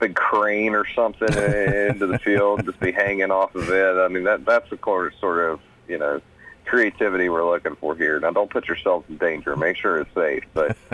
[0.00, 3.96] big crane or something into the field, just be hanging off of it.
[3.96, 6.20] I mean, that that's the core sort of, you know,
[6.66, 8.20] creativity we're looking for here.
[8.20, 9.56] Now, don't put yourself in danger.
[9.56, 10.44] Make sure it's safe.
[10.52, 10.76] But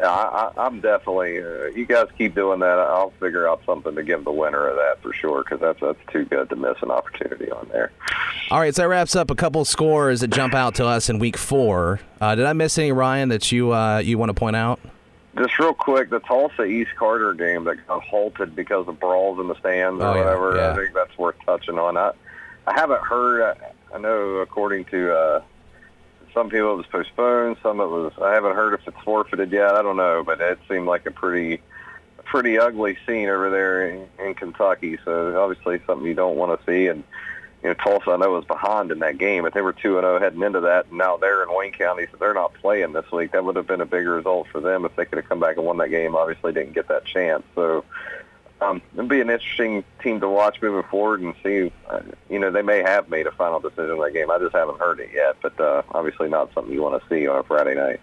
[0.00, 1.42] I, I, I'm definitely.
[1.42, 2.78] Uh, you guys keep doing that.
[2.78, 6.12] I'll figure out something to give the winner of that for sure because that's that's
[6.12, 7.92] too good to miss an opportunity on there.
[8.50, 11.18] All right, so that wraps up a couple scores that jump out to us in
[11.18, 12.00] week four.
[12.20, 14.80] Uh, did I miss any, Ryan, that you uh, you want to point out?
[15.36, 19.48] Just real quick, the Tolsia East Carter game that got halted because of brawls in
[19.48, 20.56] the stands or oh, yeah, whatever.
[20.56, 20.72] Yeah.
[20.72, 21.96] I think that's worth touching on.
[21.96, 22.12] I,
[22.66, 23.56] I haven't heard.
[23.92, 25.42] I know according to uh,
[26.32, 27.56] some people it was postponed.
[27.62, 28.12] Some it was.
[28.20, 29.74] I haven't heard if it's forfeited yet.
[29.74, 31.60] I don't know, but it seemed like a pretty,
[32.24, 34.98] pretty ugly scene over there in, in Kentucky.
[35.04, 36.86] So obviously something you don't want to see.
[36.86, 37.04] And
[37.62, 40.04] you know, Tolsia I know was behind in that game, but they were two and
[40.04, 40.86] zero heading into that.
[40.88, 43.32] And now they're in Wayne County, so they're not playing this week.
[43.32, 45.58] That would have been a bigger result for them if they could have come back
[45.58, 46.16] and won that game.
[46.16, 47.44] Obviously, didn't get that chance.
[47.54, 47.84] So
[48.62, 51.72] um, it'll be an interesting team to watch moving forward and see.
[51.88, 54.30] Uh, you know, they may have made a final decision on that game.
[54.30, 57.26] I just haven't heard it yet, but uh, obviously not something you want to see
[57.26, 58.00] on a Friday night.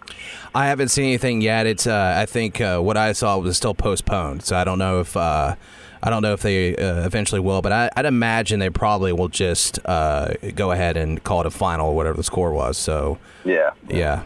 [0.54, 1.66] I haven't seen anything yet.
[1.66, 5.00] It's uh, I think uh, what I saw was still postponed, so I don't know
[5.00, 5.16] if.
[5.16, 5.56] Uh,
[6.02, 9.28] I don't know if they uh, eventually will, but I, would imagine they probably will
[9.28, 12.78] just uh, go ahead and call it a final, whatever the score was.
[12.78, 14.22] So yeah, yeah.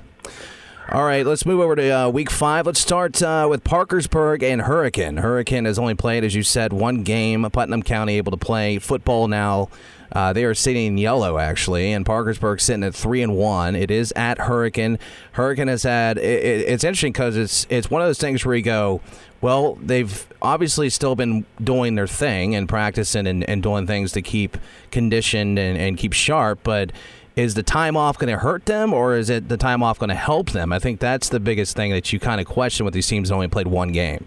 [0.93, 2.67] All right, let's move over to uh, week five.
[2.67, 5.17] Let's start uh, with Parkersburg and Hurricane.
[5.17, 7.49] Hurricane has only played, as you said, one game.
[7.51, 9.71] Putnam County able to play football now.
[10.13, 13.75] Uh, they are sitting in yellow actually, and Parkersburg sitting at three and one.
[13.75, 14.99] It is at Hurricane.
[15.33, 16.19] Hurricane has had.
[16.19, 19.01] It, it, it's interesting because it's it's one of those things where you go,
[19.41, 24.23] well, they've obviously still been doing their thing and practicing and, and doing things to
[24.23, 24.59] keep
[24.91, 26.93] conditioned and, and keep sharp, but
[27.37, 30.09] is the time off going to hurt them or is it the time off going
[30.09, 30.73] to help them?
[30.73, 33.35] I think that's the biggest thing that you kind of question with these teams that
[33.35, 34.27] only played one game.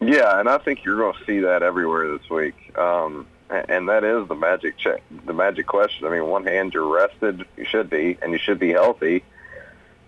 [0.00, 2.76] Yeah, and I think you're going to see that everywhere this week.
[2.78, 6.06] Um, and that is the magic check, the magic question.
[6.06, 9.24] I mean, one hand you're rested, you should be, and you should be healthy.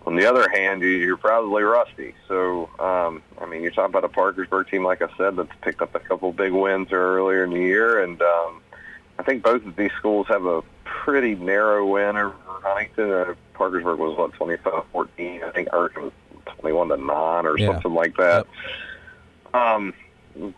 [0.05, 2.15] On the other hand, you're probably rusty.
[2.27, 5.81] So, um, I mean, you're talking about a Parkersburg team, like I said, that's picked
[5.81, 8.61] up a couple big wins earlier in the year, and um,
[9.17, 10.63] I think both of these schools have a
[11.03, 13.11] pretty narrow win over Huntington.
[13.11, 15.43] Uh, Parkersburg was what 25-14.
[15.43, 16.13] I think Hurricane was
[16.59, 17.67] 21 to nine or yeah.
[17.67, 18.47] something like that.
[19.53, 19.55] Yep.
[19.55, 19.93] Um,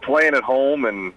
[0.02, 1.14] playing at home and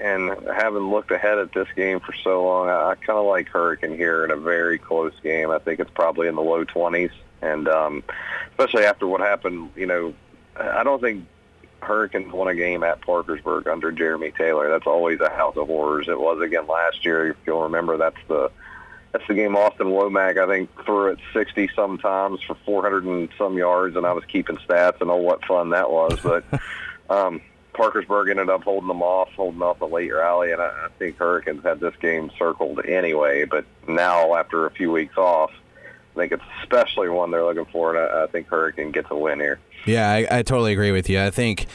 [0.00, 3.48] and having looked ahead at this game for so long, I, I kind of like
[3.48, 5.50] Hurricane here in a very close game.
[5.50, 8.02] I think it's probably in the low 20s, and um,
[8.50, 10.12] especially after what happened, you know,
[10.56, 11.26] I don't think
[11.84, 14.68] Hurricanes won a game at Parkersburg under Jeremy Taylor.
[14.68, 16.08] That's always a house of horrors.
[16.08, 17.30] It was again last year.
[17.30, 18.50] If you'll remember, that's the
[19.12, 23.56] that's the game Austin Womack, I think, threw it 60 sometimes for 400 and some
[23.56, 26.18] yards, and I was keeping stats, and oh, what fun that was.
[26.20, 26.44] But
[27.08, 27.40] um,
[27.74, 31.16] Parkersburg ended up holding them off, holding off the late rally, and I, I think
[31.16, 33.44] Hurricanes had this game circled anyway.
[33.44, 35.52] But now, after a few weeks off,
[36.14, 39.16] I think it's especially one they're looking for, and I, I think Hurricane gets a
[39.16, 39.58] win here.
[39.84, 41.20] Yeah, I, I, totally agree with you.
[41.20, 41.66] I think,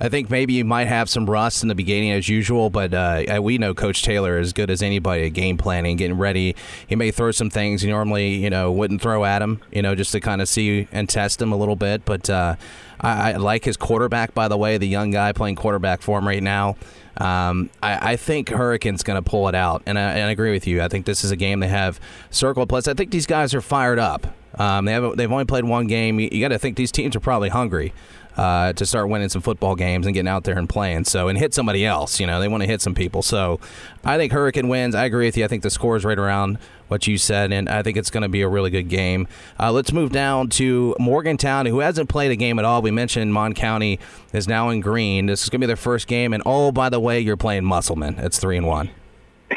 [0.00, 3.40] I think maybe you might have some rust in the beginning as usual, but uh,
[3.42, 6.56] we know Coach Taylor as good as anybody at game planning, getting ready.
[6.86, 9.94] He may throw some things he normally, you know, wouldn't throw at him, you know,
[9.94, 12.04] just to kind of see and test him a little bit.
[12.06, 12.56] But uh,
[13.00, 16.26] I, I, like his quarterback, by the way, the young guy playing quarterback for him
[16.26, 16.76] right now.
[17.18, 20.52] Um, I, I, think Hurricane's going to pull it out, and I, and I agree
[20.52, 20.80] with you.
[20.80, 21.98] I think this is a game they have
[22.30, 22.68] circled.
[22.68, 24.28] Plus, I think these guys are fired up.
[24.54, 26.20] Um, they have they've only played one game.
[26.20, 27.92] You, you got to think these teams are probably hungry
[28.36, 31.04] uh, to start winning some football games and getting out there and playing.
[31.04, 32.20] So and hit somebody else.
[32.20, 33.22] You know they want to hit some people.
[33.22, 33.60] So
[34.04, 34.94] I think Hurricane wins.
[34.94, 35.44] I agree with you.
[35.44, 38.22] I think the score is right around what you said, and I think it's going
[38.22, 39.28] to be a really good game.
[39.58, 42.82] Uh, let's move down to Morgantown, who hasn't played a game at all.
[42.82, 43.98] We mentioned Mon County
[44.32, 45.26] is now in green.
[45.26, 47.64] This is going to be their first game, and oh, by the way, you're playing
[47.64, 48.18] Musselman.
[48.18, 48.90] It's three and one.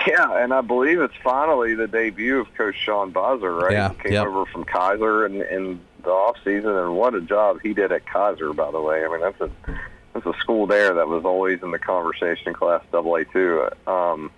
[0.07, 3.73] Yeah, and I believe it's finally the debut of Coach Sean Biser, right?
[3.73, 4.25] Yeah, he came yep.
[4.25, 8.05] over from Keyser in, in the off season, and what a job he did at
[8.05, 9.03] Keyser, by the way.
[9.03, 9.51] I mean, that's a
[10.13, 13.69] that's a school there that was always in the conversation Class AA too.
[13.87, 14.31] Um,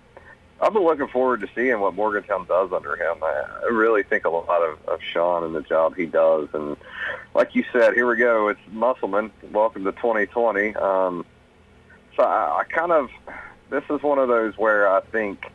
[0.64, 3.22] I've been looking forward to seeing what Morgantown does under him.
[3.22, 6.78] I, I really think a lot of, of Sean and the job he does, and
[7.34, 8.48] like you said, here we go.
[8.48, 9.30] It's Musselman.
[9.52, 10.74] Welcome to 2020.
[10.76, 11.26] Um,
[12.16, 13.10] so I, I kind of
[13.68, 15.52] this is one of those where I think,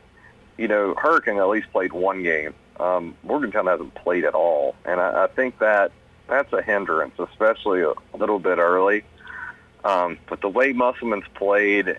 [0.59, 2.53] you know, Hurricane at least played one game.
[2.79, 5.91] Um, Morgantown hasn't played at all, and I, I think that
[6.27, 9.03] that's a hindrance, especially a little bit early.
[9.83, 11.97] Um, but the way Musselman's played,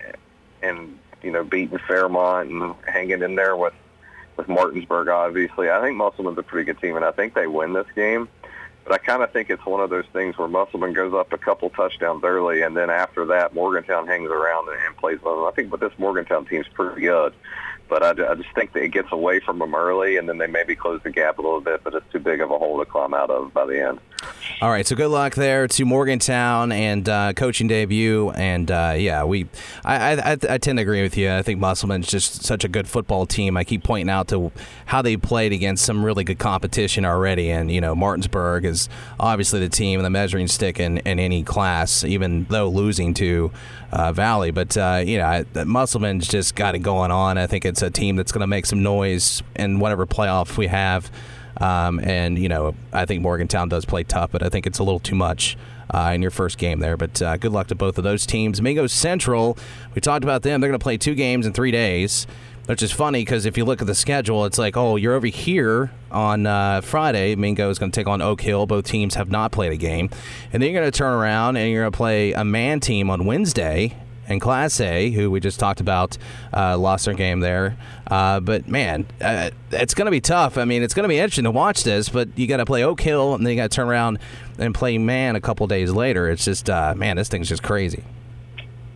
[0.61, 3.73] and you know, beating Fairmont and hanging in there with
[4.37, 7.73] with Martinsburg, obviously, I think Musselman's a pretty good team, and I think they win
[7.73, 8.29] this game.
[8.83, 11.37] But I kind of think it's one of those things where Musselman goes up a
[11.37, 15.45] couple touchdowns early, and then after that, Morgantown hangs around and, and plays well.
[15.45, 17.33] I think, but this Morgantown team's pretty good.
[17.91, 20.47] But I, I just think that it gets away from them early, and then they
[20.47, 22.85] maybe close the gap a little bit, but it's too big of a hole to
[22.89, 23.99] climb out of by the end.
[24.61, 29.25] All right, so good luck there to Morgantown and uh, coaching debut, and uh, yeah,
[29.25, 29.47] we,
[29.83, 31.33] I, I, I, tend to agree with you.
[31.33, 33.57] I think Musselman's just such a good football team.
[33.57, 34.53] I keep pointing out to
[34.85, 38.87] how they played against some really good competition already, and you know Martinsburg is
[39.19, 43.51] obviously the team and the measuring stick in, in any class, even though losing to
[43.91, 44.51] uh, Valley.
[44.51, 47.37] But uh, you know, Musselman's just got it going on.
[47.37, 50.67] I think it's a team that's going to make some noise in whatever playoff we
[50.67, 51.11] have.
[51.57, 54.83] Um, and you know, I think Morgantown does play tough, but I think it's a
[54.83, 55.57] little too much.
[55.93, 56.95] Uh, in your first game there.
[56.95, 58.61] But uh, good luck to both of those teams.
[58.61, 59.57] Mingo Central,
[59.93, 60.61] we talked about them.
[60.61, 62.27] They're going to play two games in three days,
[62.71, 65.27] which is funny because if you look at the schedule, it's like, oh, you're over
[65.27, 67.35] here on uh, Friday.
[67.35, 68.65] Mingo is going to take on Oak Hill.
[68.65, 70.09] Both teams have not played a game.
[70.53, 73.09] And then you're going to turn around and you're going to play a man team
[73.09, 76.17] on Wednesday and Class A, who we just talked about,
[76.53, 77.75] uh, lost their game there.
[78.07, 80.57] Uh, but man, uh, it's going to be tough.
[80.57, 82.85] I mean, it's going to be interesting to watch this, but you got to play
[82.85, 84.17] Oak Hill and then you got to turn around
[84.57, 86.29] and play man a couple days later.
[86.29, 88.05] It's just, uh, man, this thing's just crazy.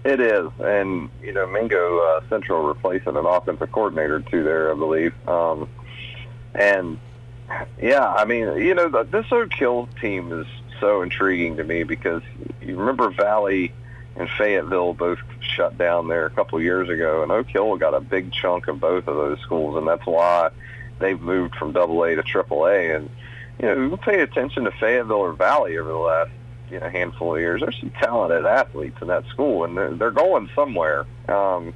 [0.05, 4.75] It is, and you know, Mingo uh, Central replacing an offensive coordinator too there, I
[4.75, 5.13] believe.
[5.27, 5.67] Um,
[6.53, 6.99] and
[7.81, 9.25] yeah, I mean, you know, the, this
[9.57, 10.45] Hill team is
[10.79, 12.21] so intriguing to me because
[12.61, 13.73] you remember Valley
[14.15, 17.95] and Fayetteville both shut down there a couple of years ago, and Oak Hill got
[17.95, 20.51] a big chunk of both of those schools, and that's why
[20.99, 22.91] they've moved from Double A to Triple A.
[22.91, 23.09] And
[23.59, 26.31] you know, you pay attention to Fayetteville or Valley over the last
[26.69, 27.61] you know handful of years.
[27.61, 31.05] There's some talented athletes in that school, and they're, they're going somewhere.
[31.27, 31.73] Um,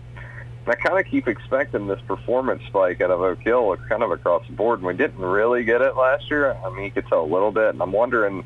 [0.66, 4.12] and I kind of keep expecting this performance spike out of Oak Hill, kind of
[4.12, 4.80] across the board.
[4.80, 6.54] And we didn't really get it last year.
[6.54, 8.44] I mean, you could tell a little bit, and I'm wondering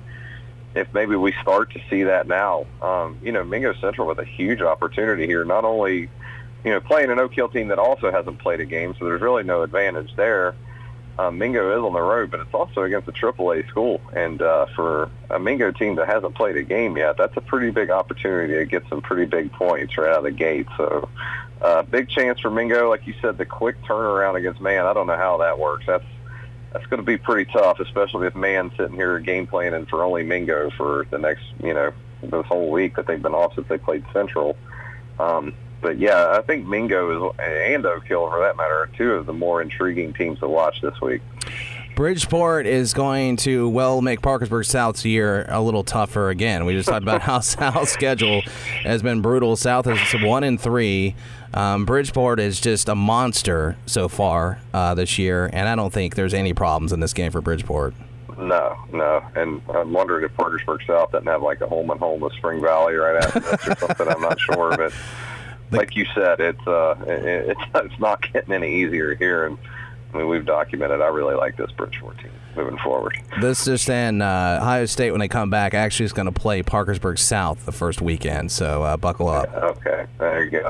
[0.75, 2.65] if maybe we start to see that now.
[2.81, 6.09] Um, you know, Mingo Central with a huge opportunity here, not only
[6.63, 9.21] you know playing an Oak Hill team that also hasn't played a game, so there's
[9.21, 10.55] really no advantage there
[11.19, 14.01] um, Mingo is on the road, but it's also against a AAA school.
[14.15, 17.69] And uh, for a Mingo team that hasn't played a game yet, that's a pretty
[17.69, 20.67] big opportunity to get some pretty big points right out of the gate.
[20.75, 21.09] So,
[21.61, 22.89] uh, big chance for Mingo.
[22.89, 24.85] Like you said, the quick turnaround against Man.
[24.85, 25.85] I don't know how that works.
[25.85, 26.05] That's
[26.71, 30.23] that's going to be pretty tough, especially if Man sitting here game planning for only
[30.23, 31.93] Mingo for the next, you know,
[32.23, 34.57] this whole week that they've been off since they played Central.
[35.19, 35.53] Um,
[35.83, 39.27] but yeah, I think Mingo is, and Oak Hill, for that matter, are two of
[39.27, 41.21] the more intriguing teams to watch this week.
[41.95, 46.65] Bridgeport is going to well make Parkersburg South's year a little tougher again.
[46.65, 48.41] We just talked about how South's schedule
[48.81, 49.55] has been brutal.
[49.55, 51.15] South is one and three.
[51.53, 56.15] Um, Bridgeport is just a monster so far uh, this year, and I don't think
[56.15, 57.93] there's any problems in this game for Bridgeport.
[58.39, 62.21] No, no, and I'm wondering if Parkersburg South doesn't have like a home and home
[62.21, 64.07] with Spring Valley right after this or something.
[64.07, 64.91] I'm not sure, but
[65.73, 69.57] like you said, it's uh, it, it's it's not getting any easier here, and
[70.13, 71.01] I mean we've documented.
[71.01, 73.17] I really like this Bridgeport team moving forward.
[73.41, 76.31] This is just in, uh, Ohio State when they come back actually is going to
[76.31, 79.49] play Parkersburg South the first weekend, so uh, buckle up.
[79.51, 80.67] Yeah, okay, there you go.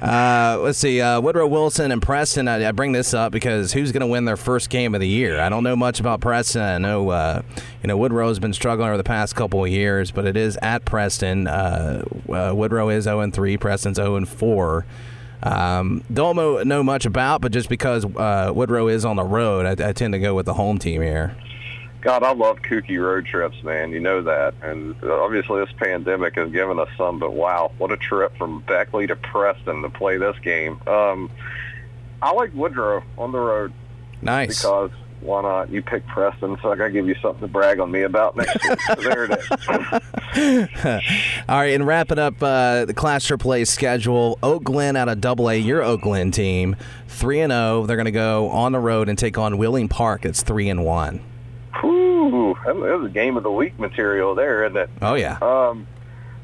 [0.06, 2.48] uh, let's see, uh, Woodrow Wilson and Preston.
[2.48, 5.08] I, I, bring this up because who's going to win their first game of the
[5.08, 5.38] year?
[5.40, 6.62] I don't know much about Preston.
[6.62, 7.42] I know uh,
[7.82, 10.84] you know Woodrow's been struggling over the past couple of years, but it is at
[10.84, 11.46] Preston.
[11.46, 14.86] Uh, Woodrow is 0 3, Preston's 0 4.
[15.42, 19.64] Um, don't know, know, much about, but just because uh, Woodrow is on the road,
[19.64, 21.34] I, I, tend to go with the home team here.
[22.02, 23.90] God, I love kooky road trips, man.
[23.92, 24.54] You know that.
[24.62, 28.60] And uh, obviously this pandemic has given us some, but wow, what a trip from
[28.62, 30.80] Beckley to Preston to play this game.
[30.86, 31.30] Um,
[32.22, 33.72] I like Woodrow on the road.
[34.22, 34.60] Nice.
[34.60, 34.90] Because
[35.20, 35.70] why not?
[35.70, 38.64] You pick Preston, so I gotta give you something to brag on me about next
[38.64, 38.76] year.
[38.86, 40.68] so there it is.
[41.48, 45.50] All right, and wrapping up uh, the Class AAA schedule, Oak Glen out of Double
[45.50, 46.76] A, your Oak Glen team,
[47.08, 47.60] three and zero.
[47.60, 47.86] Oh.
[47.86, 50.24] They're going to go on the road and take on Wheeling Park.
[50.24, 51.20] It's three and one.
[51.84, 54.90] Ooh, that was a game of the week material there, isn't it?
[55.02, 55.38] Oh yeah.
[55.42, 55.86] Um,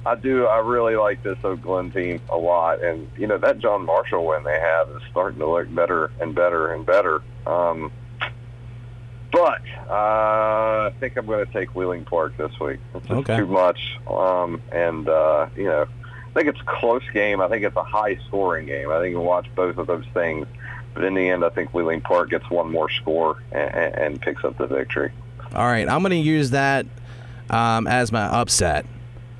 [0.04, 0.46] I do.
[0.46, 4.24] I really like this Oak Glen team a lot, and you know that John Marshall
[4.24, 7.22] win they have is starting to look better and better and better.
[7.46, 7.90] Um,
[9.32, 12.80] but uh, I think I'm going to take Wheeling Park this week.
[12.94, 13.38] It's just okay.
[13.38, 17.40] too much, um, and uh, you know, I think it's a close game.
[17.40, 18.90] I think it's a high scoring game.
[18.90, 20.46] I think you watch both of those things,
[20.94, 24.44] but in the end, I think Wheeling Park gets one more score and, and picks
[24.44, 25.12] up the victory.
[25.54, 26.86] All right, I'm going to use that
[27.50, 28.86] um, as my upset.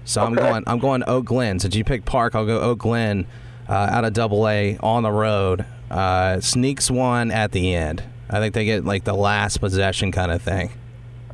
[0.05, 0.28] So okay.
[0.28, 0.64] I'm going.
[0.66, 1.59] I'm going Oak Glen.
[1.59, 3.26] Since you picked Park, I'll go Oak Glen
[3.68, 5.64] uh, out of Double A on the road.
[5.91, 8.03] Uh, sneaks one at the end.
[8.29, 10.70] I think they get like the last possession kind of thing.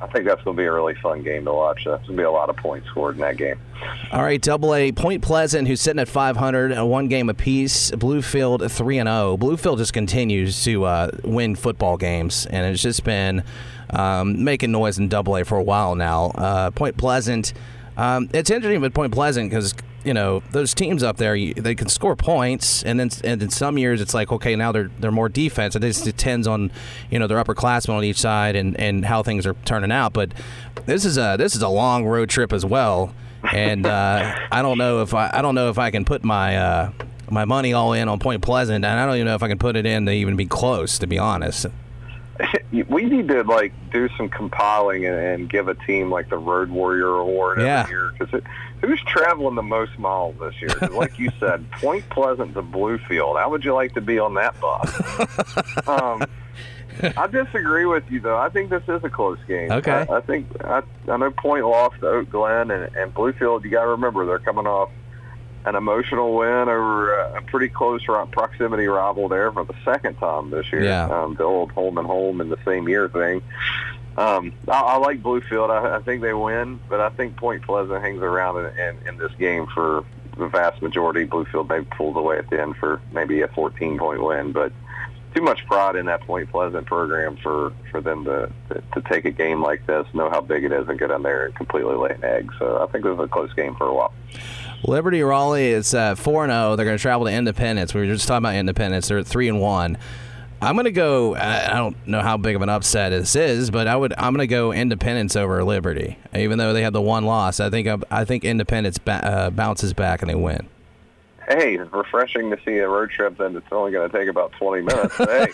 [0.02, 1.84] I think that's going to be a really fun game to watch.
[1.84, 3.60] There's going to be a lot of points scored in that game.
[4.10, 7.92] All right, Double A Point Pleasant, who's sitting at 500, one game apiece.
[7.92, 9.36] Bluefield three and zero.
[9.36, 13.44] Bluefield just continues to uh, win football games, and it's just been
[13.90, 16.26] um, making noise in Double A for a while now.
[16.34, 17.52] Uh, Point Pleasant.
[17.96, 19.72] Um, it's interesting with Point Pleasant because
[20.04, 23.78] you know those teams up there they can score points and then and in some
[23.78, 26.70] years it's like okay now they're they're more defense it just depends on
[27.10, 30.32] you know their upperclassmen on each side and and how things are turning out but
[30.86, 33.14] this is a this is a long road trip as well
[33.52, 36.56] and uh, I don't know if I I don't know if I can put my
[36.56, 36.92] uh,
[37.30, 39.58] my money all in on Point Pleasant and I don't even know if I can
[39.58, 41.66] put it in to even be close to be honest
[42.88, 46.70] we need to like do some compiling and, and give a team like the Road
[46.70, 47.80] Warrior Award yeah.
[47.80, 48.42] every year because
[48.80, 50.88] who's traveling the most miles this year?
[50.92, 53.38] like you said, Point Pleasant to Bluefield.
[53.38, 55.86] How would you like to be on that bus?
[55.88, 56.24] um,
[57.16, 58.38] I disagree with you though.
[58.38, 59.70] I think this is a close game.
[59.70, 60.06] Okay.
[60.08, 63.64] I, I think I, I know Point lost to Oak Glen and, and Bluefield.
[63.64, 64.90] You got to remember they're coming off
[65.64, 70.70] an emotional win over a pretty close proximity rival there for the second time this
[70.72, 70.84] year.
[70.84, 71.06] Yeah.
[71.06, 73.42] Um, the old home and home in the same year thing.
[74.16, 75.70] Um, I, I like Bluefield.
[75.70, 79.16] I, I think they win, but I think Point Pleasant hangs around in, in, in
[79.18, 80.04] this game for
[80.36, 81.26] the vast majority.
[81.26, 84.72] Bluefield may pulled away at the end for maybe a 14 point win, but
[85.34, 89.24] too much pride in that Point Pleasant program for for them to, to to take
[89.24, 91.94] a game like this, know how big it is, and get in there and completely
[91.94, 92.50] lay an egg.
[92.58, 94.12] So I think this is a close game for a while.
[94.84, 96.76] Liberty Raleigh is uh, four and zero.
[96.76, 97.94] They're going to travel to Independence.
[97.94, 99.08] We were just talking about Independence.
[99.08, 99.96] They're three and one.
[100.60, 101.34] I'm going to go.
[101.34, 104.12] I don't know how big of an upset this is, but I would.
[104.16, 107.58] I'm going to go Independence over Liberty, even though they have the one loss.
[107.58, 107.88] I think.
[108.10, 110.68] I think Independence ba- uh, bounces back and they win.
[111.58, 114.52] Hey, it's refreshing to see a road trip that it's only going to take about
[114.52, 115.16] 20 minutes.
[115.16, 115.48] hey,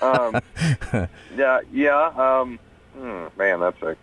[0.00, 0.40] um,
[1.36, 2.06] yeah, yeah.
[2.16, 2.58] Um,
[2.96, 3.96] hmm, man, that's a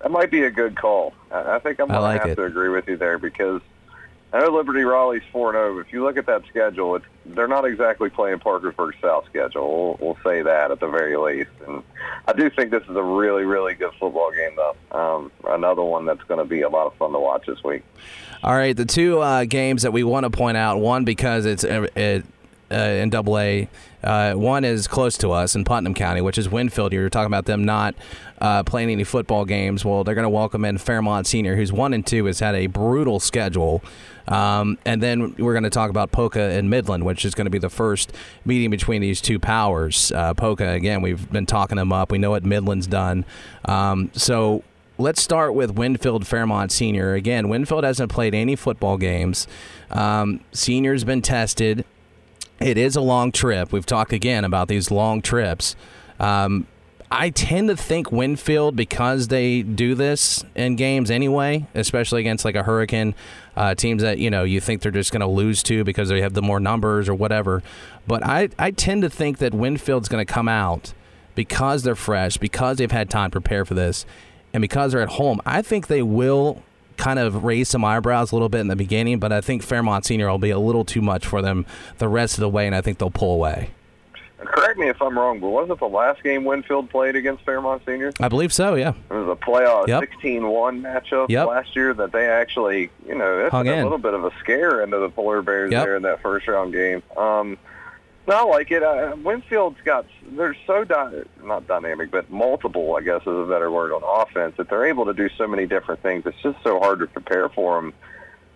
[0.00, 1.12] that might be a good call.
[1.30, 2.40] I, I think I'm going like to have it.
[2.40, 3.60] to agree with you there because
[4.32, 5.78] I know Liberty Raleigh's four and zero.
[5.80, 9.96] If you look at that schedule, it's they're not exactly playing Parkersburg South schedule.
[10.00, 11.50] We'll, we'll say that at the very least.
[11.66, 11.82] And
[12.26, 14.76] I do think this is a really, really good football game, though.
[14.96, 17.82] Um, another one that's going to be a lot of fun to watch this week.
[18.42, 20.78] All right, the two uh, games that we want to point out.
[20.78, 22.24] One because it's it,
[22.70, 23.68] uh, in Double A.
[24.02, 26.92] Uh, one is close to us in Putnam County, which is Winfield.
[26.92, 27.94] You were talking about them not
[28.40, 29.84] uh, playing any football games.
[29.84, 32.66] Well, they're going to welcome in Fairmont Senior, who's one and two, has had a
[32.66, 33.82] brutal schedule.
[34.26, 37.50] Um, and then we're going to talk about Poca and Midland, which is going to
[37.50, 38.12] be the first
[38.44, 40.12] meeting between these two powers.
[40.12, 42.10] Uh, Poca, again, we've been talking them up.
[42.12, 43.24] We know what Midland's done.
[43.64, 44.62] Um, so
[44.98, 47.14] let's start with Winfield Fairmont Senior.
[47.14, 49.46] Again, Winfield hasn't played any football games.
[49.90, 51.84] Um, senior's been tested.
[52.60, 53.72] It is a long trip.
[53.72, 55.76] We've talked again about these long trips.
[56.18, 56.66] Um,
[57.10, 62.54] I tend to think Winfield because they do this in games anyway, especially against like
[62.54, 63.14] a Hurricane
[63.56, 66.20] uh, teams that you know you think they're just going to lose to because they
[66.20, 67.62] have the more numbers or whatever.
[68.06, 70.92] But I I tend to think that Winfield's going to come out
[71.34, 74.04] because they're fresh, because they've had time to prepare for this,
[74.52, 75.40] and because they're at home.
[75.46, 76.62] I think they will
[77.00, 80.04] kind of raise some eyebrows a little bit in the beginning, but I think Fairmont
[80.04, 81.64] Senior will be a little too much for them
[81.98, 83.70] the rest of the way, and I think they'll pull away.
[84.38, 88.12] Correct me if I'm wrong, but wasn't the last game Winfield played against Fairmont Senior?
[88.20, 88.74] I believe so.
[88.74, 88.94] Yeah.
[89.10, 90.02] It was a playoff Yep.
[90.22, 91.46] 16-1 matchup Yep.
[91.46, 93.82] last year that they actually, you know, Hung a in.
[93.82, 95.84] little bit of a scare into the Polar Bears Yep.
[95.84, 97.02] there in that first round game.
[97.18, 97.58] Um,
[98.30, 98.84] no, I like it.
[98.84, 103.72] Uh, Winfield's got they're so dy- not dynamic, but multiple, I guess is a better
[103.72, 106.22] word on offense that they're able to do so many different things.
[106.24, 107.92] It's just so hard to prepare for them.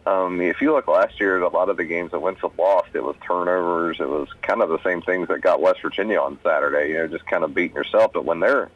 [0.06, 3.02] Um, if you look last year, a lot of the games that Winfield lost, it
[3.02, 3.98] was turnovers.
[3.98, 6.90] It was kind of the same things that got West Virginia on Saturday.
[6.90, 8.12] You know, just kind of beating yourself.
[8.12, 8.70] But when they're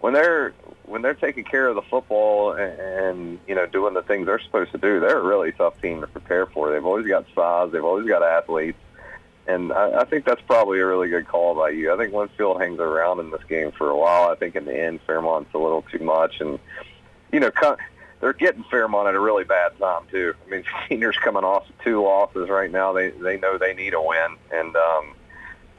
[0.00, 4.02] when they're when they're taking care of the football and, and you know doing the
[4.02, 6.70] things they're supposed to do, they're a really tough team to prepare for.
[6.70, 7.72] They've always got size.
[7.72, 8.78] They've always got athletes.
[9.48, 11.92] And I, I think that's probably a really good call by you.
[11.92, 14.30] I think Winfield hangs around in this game for a while.
[14.30, 16.58] I think in the end, Fairmont's a little too much, and
[17.32, 17.50] you know,
[18.20, 20.34] they're getting Fairmont at a really bad time too.
[20.46, 22.92] I mean, seniors coming off two losses right now.
[22.92, 25.14] They they know they need a win, and um,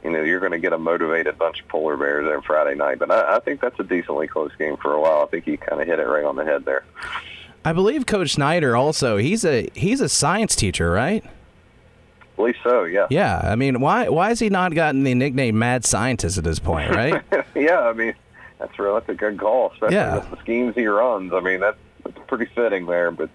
[0.02, 2.98] you know you're going to get a motivated bunch of polar bears there Friday night.
[2.98, 5.22] But I, I think that's a decently close game for a while.
[5.22, 6.84] I think you kind of hit it right on the head there.
[7.64, 11.24] I believe Coach Snyder also he's a he's a science teacher, right?
[12.38, 12.84] I believe so.
[12.84, 13.06] Yeah.
[13.10, 13.40] Yeah.
[13.42, 16.90] I mean, why why has he not gotten the nickname Mad Scientist at this point,
[16.90, 17.22] right?
[17.56, 17.80] yeah.
[17.80, 18.14] I mean,
[18.60, 18.94] that's real.
[18.94, 20.18] That's a good call, especially Yeah.
[20.18, 21.32] with the schemes he runs.
[21.32, 23.10] I mean, that's, that's pretty fitting there.
[23.10, 23.30] But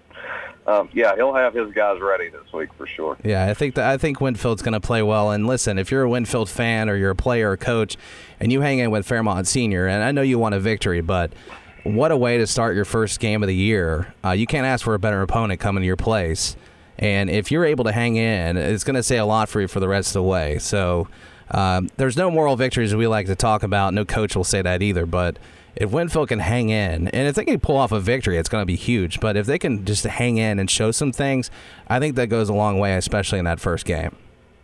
[0.66, 3.18] um, yeah, he'll have his guys ready this week for sure.
[3.22, 5.30] Yeah, I think that I think Winfield's going to play well.
[5.32, 7.98] And listen, if you're a Winfield fan or you're a player or coach,
[8.40, 11.34] and you hang in with Fairmont Senior, and I know you want a victory, but
[11.82, 14.14] what a way to start your first game of the year!
[14.24, 16.56] Uh, you can't ask for a better opponent coming to your place.
[16.98, 19.68] And if you're able to hang in, it's going to say a lot for you
[19.68, 20.58] for the rest of the way.
[20.58, 21.08] So
[21.50, 23.94] um, there's no moral victories we like to talk about.
[23.94, 25.06] No coach will say that either.
[25.06, 25.38] But
[25.76, 28.62] if Winfield can hang in, and if they can pull off a victory, it's going
[28.62, 29.20] to be huge.
[29.20, 31.50] But if they can just hang in and show some things,
[31.88, 34.16] I think that goes a long way, especially in that first game.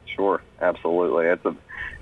[0.07, 1.27] Sure, absolutely.
[1.27, 1.57] It's a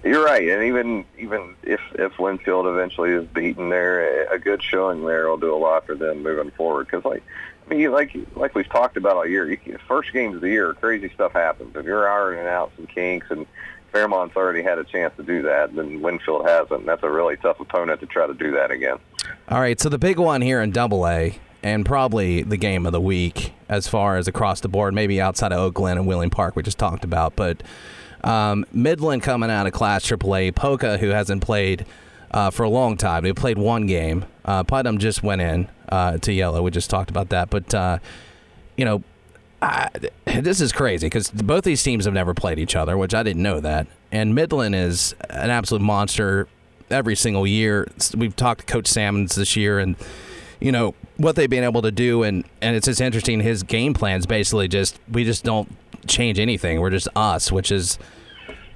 [0.04, 5.04] you're right, and even even if if Winfield eventually is beaten there, a good showing
[5.04, 6.86] there will do a lot for them moving forward.
[6.86, 7.24] Because like
[7.70, 10.74] I mean, like like we've talked about all year, you first games of the year,
[10.74, 11.76] crazy stuff happens.
[11.76, 13.46] If you're ironing out some kinks and
[13.92, 16.86] Fairmont's already had a chance to do that, then Winfield hasn't.
[16.86, 18.98] That's a really tough opponent to try to do that again.
[19.48, 22.92] All right, so the big one here in Double A, and probably the game of
[22.92, 26.30] the week as far as across the board, maybe outside of Oak Glen and Wheeling
[26.30, 27.62] Park, we just talked about, but
[28.24, 31.86] um, Midland coming out of Class AAA, Poca, who hasn't played
[32.30, 34.24] uh, for a long time, they played one game.
[34.44, 36.62] Uh, Putnam just went in uh, to yellow.
[36.62, 37.98] We just talked about that, but uh,
[38.76, 39.02] you know.
[39.60, 39.88] I,
[40.24, 43.42] this is crazy because both these teams have never played each other, which I didn't
[43.42, 43.88] know that.
[44.12, 46.46] And Midland is an absolute monster
[46.90, 47.88] every single year.
[48.16, 49.96] We've talked to Coach Salmons this year, and
[50.60, 53.40] you know what they've been able to do, and and it's just interesting.
[53.40, 55.74] His game plans basically just we just don't
[56.06, 56.80] change anything.
[56.80, 57.98] We're just us, which is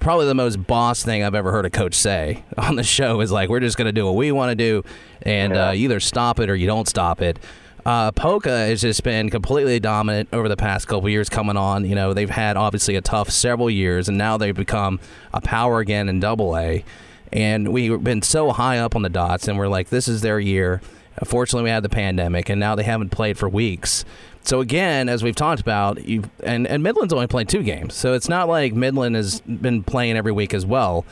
[0.02, 3.20] probably the most boss thing I've ever heard a coach say on the show.
[3.20, 4.84] Is like we're just going to do what we want to do,
[5.22, 7.38] and uh, either stop it or you don't stop it.
[7.84, 11.84] Uh, Poca has just been completely dominant over the past couple years coming on.
[11.84, 15.00] You know, they've had obviously a tough several years, and now they've become
[15.32, 16.84] a power again in Double A.
[17.32, 20.38] And we've been so high up on the dots, and we're like, this is their
[20.38, 20.80] year.
[21.24, 24.04] Fortunately, we had the pandemic, and now they haven't played for weeks.
[24.44, 28.12] So again, as we've talked about, you and and Midland's only played two games, so
[28.12, 31.04] it's not like Midland has been playing every week as well.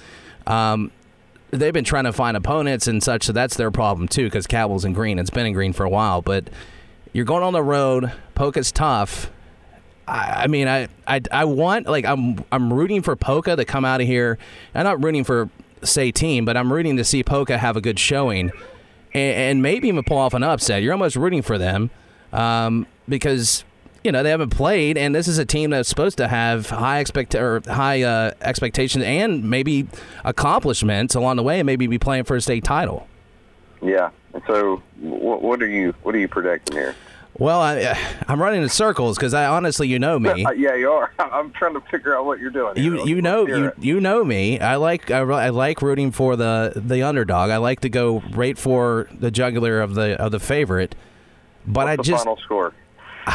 [0.47, 0.91] Um,
[1.51, 4.24] they've been trying to find opponents and such, so that's their problem too.
[4.24, 6.51] Because Cabell's in green, it's been in green for a while, but
[7.12, 8.12] you're going on the road.
[8.35, 9.31] Poca's tough.
[10.09, 13.85] I, I mean, I, I I want like I'm I'm rooting for Poca to come
[13.85, 14.39] out of here.
[14.74, 15.49] I'm not rooting for
[15.85, 18.51] say team, but I'm rooting to see Poca have a good showing,
[19.14, 20.83] and, and maybe even pull off an upset.
[20.83, 21.91] You're almost rooting for them
[22.33, 23.64] um, because
[24.05, 26.99] you know they haven't played, and this is a team that's supposed to have high
[27.01, 29.87] expect or high uh, expectations and maybe
[30.24, 33.07] accomplishments along the way, and maybe be playing for a state title.
[33.83, 34.11] Yeah.
[34.47, 36.95] So, what, what are you what are you predicting here?
[37.39, 37.97] Well, I,
[38.28, 40.45] I'm running in circles because I honestly, you know me.
[40.57, 41.11] Yeah, you are.
[41.18, 42.76] I'm trying to figure out what you're doing.
[42.76, 42.85] here.
[42.85, 43.74] You Let's- you know you it.
[43.81, 44.61] you know me.
[44.61, 47.51] I like I, I like rooting for the the underdog.
[47.51, 50.95] I like to go right for the jugular of the of the favorite.
[51.67, 52.75] But What's I the just final score.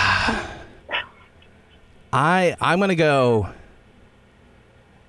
[2.13, 3.49] I I'm gonna go.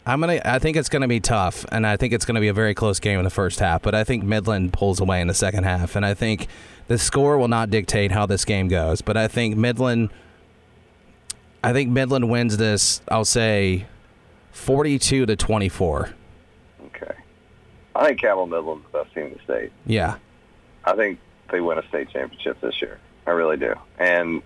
[0.05, 0.41] I'm gonna.
[0.45, 3.01] I think it's gonna be tough, and I think it's gonna be a very close
[3.01, 3.83] game in the first half.
[3.83, 6.49] But I think Midland pulls away in the second half, and I think
[6.89, 9.03] the score will not dictate how this game goes.
[9.03, 10.11] But I think Midland.
[11.65, 13.01] I think Midland wins this.
[13.09, 13.87] I'll say,
[14.53, 16.11] forty-two to twenty-four.
[16.87, 17.15] Okay.
[17.95, 19.73] I think Cabell Midland's the best team in the state.
[19.87, 20.17] Yeah,
[20.85, 21.19] I think
[21.51, 23.01] they win a state championship this year.
[23.27, 23.75] I really do.
[23.99, 24.43] And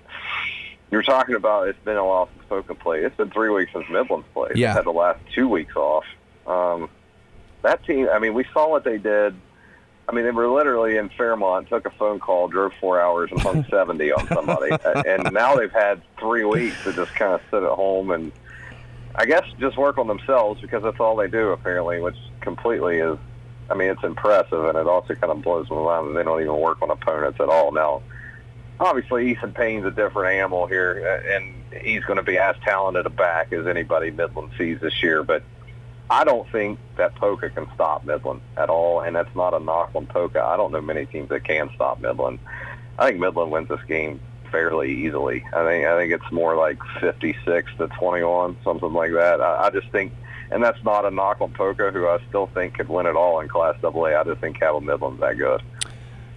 [0.91, 3.05] you're talking about it's been a while since Poca played.
[3.05, 4.57] It's been three weeks since Midland's played.
[4.57, 4.75] Yeah.
[4.75, 6.05] Had the last two weeks off.
[6.47, 6.89] Um,
[7.63, 9.35] that team, I mean, we saw what they did.
[10.09, 13.41] I mean, they were literally in Fairmont, took a phone call, drove four hours, and
[13.41, 14.73] hung 70 on somebody.
[15.07, 18.33] and now they've had three weeks to just kind of sit at home and,
[19.15, 23.19] I guess, just work on themselves because that's all they do, apparently, which completely is
[23.71, 26.41] I mean, it's impressive, and it also kind of blows my mind that they don't
[26.41, 27.71] even work on opponents at all.
[27.71, 28.03] Now,
[28.81, 33.07] obviously, Ethan Payne's a different animal here, uh, and he's going to be as talented
[33.07, 35.23] a back as anybody Midland sees this year.
[35.23, 35.43] But
[36.09, 39.91] I don't think that Poca can stop Midland at all, and that's not a knock
[39.95, 40.43] on Poca.
[40.43, 42.41] I don't know many teams that can stop Midland.
[42.99, 44.21] I think Midland wins this game
[44.51, 45.45] fairly easily.
[45.53, 49.41] I think I think it's more like 56 to 21, something like that.
[49.41, 50.13] I, I just think
[50.51, 53.41] and that's not a knock on Poca, who I still think could win it all
[53.41, 54.07] in Class AA.
[54.07, 55.63] I just think Cabell Midland's that good.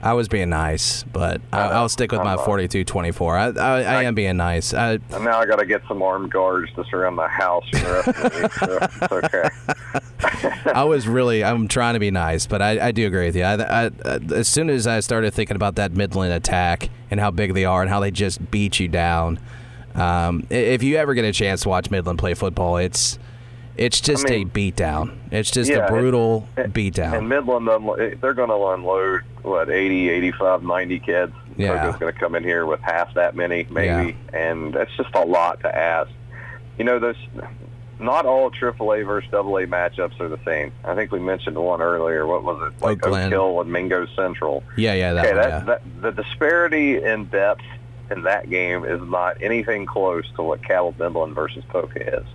[0.04, 1.76] I was being nice, but I, I know.
[1.76, 3.58] I'll stick with my I'm 42-24.
[3.58, 4.74] I, I, I am being nice.
[4.74, 7.78] I, And now I got to get some armed guards to surround the house for
[7.80, 8.54] the rest of the week.
[8.54, 10.72] So it's okay.
[10.74, 13.43] I was really, I'm trying to be nice, but I, I do agree with you.
[13.43, 17.32] I, I, I, as soon as I started thinking about that Midland attack and how
[17.32, 19.39] big they are and how they just beat you down,
[19.95, 23.18] um, if you ever get a chance to watch Midland play football, it's
[23.78, 25.17] it's just mean, a beatdown.
[25.32, 27.17] It's just yeah, a brutal beatdown.
[27.17, 27.67] And Midland,
[28.21, 31.34] they're going to unload, what, 80, 85, 90 kids.
[31.57, 31.80] Yeah.
[31.80, 34.17] Poca's going to come in here with half that many, maybe.
[34.34, 36.11] And that's just a lot to ask.
[36.78, 37.17] You know, those
[37.99, 40.71] not all AAA versus AA matchups are the same.
[40.84, 42.26] I think we mentioned one earlier.
[42.26, 42.82] What was it?
[42.82, 44.63] Like Oak Oak Hill and Mingo Central.
[44.78, 45.59] yeah, yeah, that okay, one, that, yeah.
[45.65, 47.63] that the disparity in depth
[48.11, 52.26] in that game is not anything close to what Cabell Midland versus Poca is.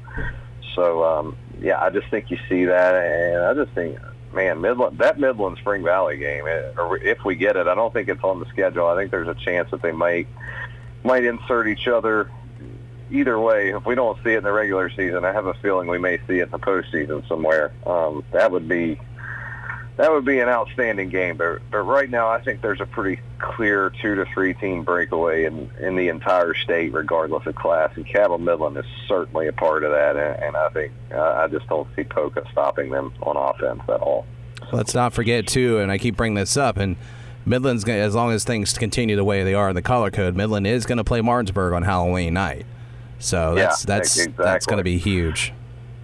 [0.79, 3.99] So um, yeah, I just think you see that, and I just think,
[4.33, 7.93] man, Midland that Midland Spring Valley game, eh, or if we get it, I don't
[7.93, 8.87] think it's on the schedule.
[8.87, 10.29] I think there's a chance that they might
[11.03, 12.31] might insert each other.
[13.11, 15.89] Either way, if we don't see it in the regular season, I have a feeling
[15.89, 17.73] we may see it in the postseason somewhere.
[17.85, 19.01] Um, that would be
[19.99, 21.37] that would be an outstanding game.
[21.37, 25.45] But, but right now, I think there's a pretty clear two to three team breakaway
[25.45, 27.91] in, in the entire state, regardless of class.
[27.97, 30.17] And Cabell Midland is certainly a part of that.
[30.17, 34.01] And, and I think uh, I just don't see Poca stopping them on offense at
[34.01, 34.25] all.
[34.73, 36.97] Let's not forget too, and I keep bringing this up, and
[37.47, 40.37] Midland's gonna, as long as things continue the way they are in the color code,
[40.37, 42.67] Midland is going to play Martinsburg on Halloween night.
[43.19, 45.53] So Yeah, that's that's that's going to be huge.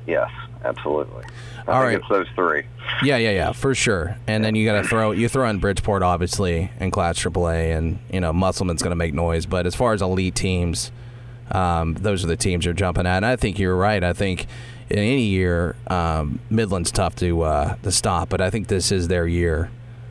[0.06, 0.30] Yes,
[0.64, 1.24] absolutely.
[1.66, 1.94] I All think right.
[1.94, 2.64] it's those three.
[3.02, 4.16] Yeah, yeah, yeah, for sure.
[4.26, 7.98] And then you got to throw you throw in Bridgeport obviously in Class AAA, and
[8.12, 9.46] you know Musselman's going to make noise.
[9.46, 10.92] But as far as elite teams,
[11.50, 13.18] um, those are the teams you're jumping at.
[13.18, 14.02] And I think you're right.
[14.02, 14.46] I think
[14.90, 18.28] in any year, um, Midland's tough to uh, to stop.
[18.28, 19.70] But I think this is their year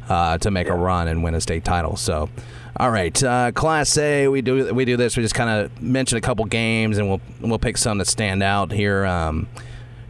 [0.10, 1.96] uh, to make a run and win a state title.
[1.96, 2.30] So,
[2.78, 5.16] all right, uh, Class A, we do we do this.
[5.16, 8.44] We just kind of mention a couple games, and we'll we'll pick some that stand
[8.44, 9.06] out here.
[9.06, 9.48] Um,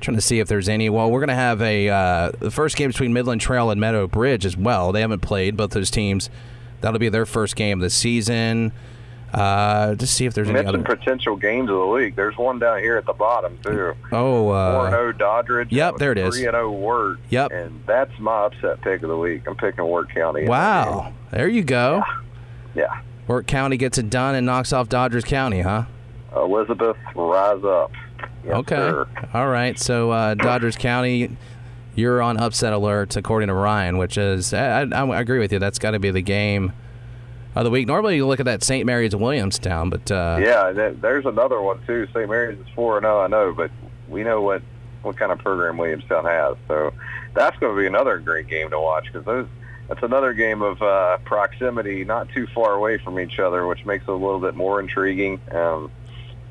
[0.04, 0.90] trying to see if there's any.
[0.90, 4.08] Well, we're going to have a uh, the first game between Midland Trail and Meadow
[4.08, 4.92] Bridge as well.
[4.92, 6.30] They haven't played both those teams.
[6.82, 8.74] That'll be their first game of the season.
[9.34, 10.84] Uh, just see if there's any other.
[10.84, 12.16] potential games of the week.
[12.16, 13.96] There's one down here at the bottom too.
[14.12, 15.72] Oh, uh, zero Doddridge.
[15.72, 16.36] yep, there it is.
[16.36, 17.20] Three and zero Wirt.
[17.30, 17.52] Yep.
[17.52, 19.48] And that's my upset pick of the week.
[19.48, 20.46] I'm picking Wirt County.
[20.46, 21.14] wow.
[21.32, 22.04] There you go.
[22.06, 22.84] game.
[22.84, 23.02] Yeah.
[23.28, 25.86] Wirt County gets it done and knocks off Doddridge County, huh?
[26.36, 27.92] Elizabeth, rise up.
[28.44, 28.76] Yes, okay.
[28.76, 29.08] sir.
[29.34, 29.78] All right.
[29.80, 31.36] So uh, Doddridge County,
[31.96, 35.60] you're on upset alert according to Ryan, which is I, I, I agree with you.
[35.60, 36.74] That's got to be the game
[37.56, 37.88] of the week.
[37.88, 38.86] Normally you look at that St.
[38.86, 42.08] Mary's Williamstown, but uh, Yeah, there's another one too.
[42.08, 42.30] St.
[42.30, 43.22] Mary's is four and zero.
[43.22, 43.72] I know, but
[44.10, 44.62] we know what
[45.02, 46.56] what kind of program Williamstown has.
[46.68, 46.94] So
[47.34, 49.48] that's going to be another great game to watch because those
[49.88, 54.04] that's another game of uh, proximity, not too far away from each other, which makes
[54.04, 55.42] it a little bit more intriguing.
[55.52, 55.92] Um,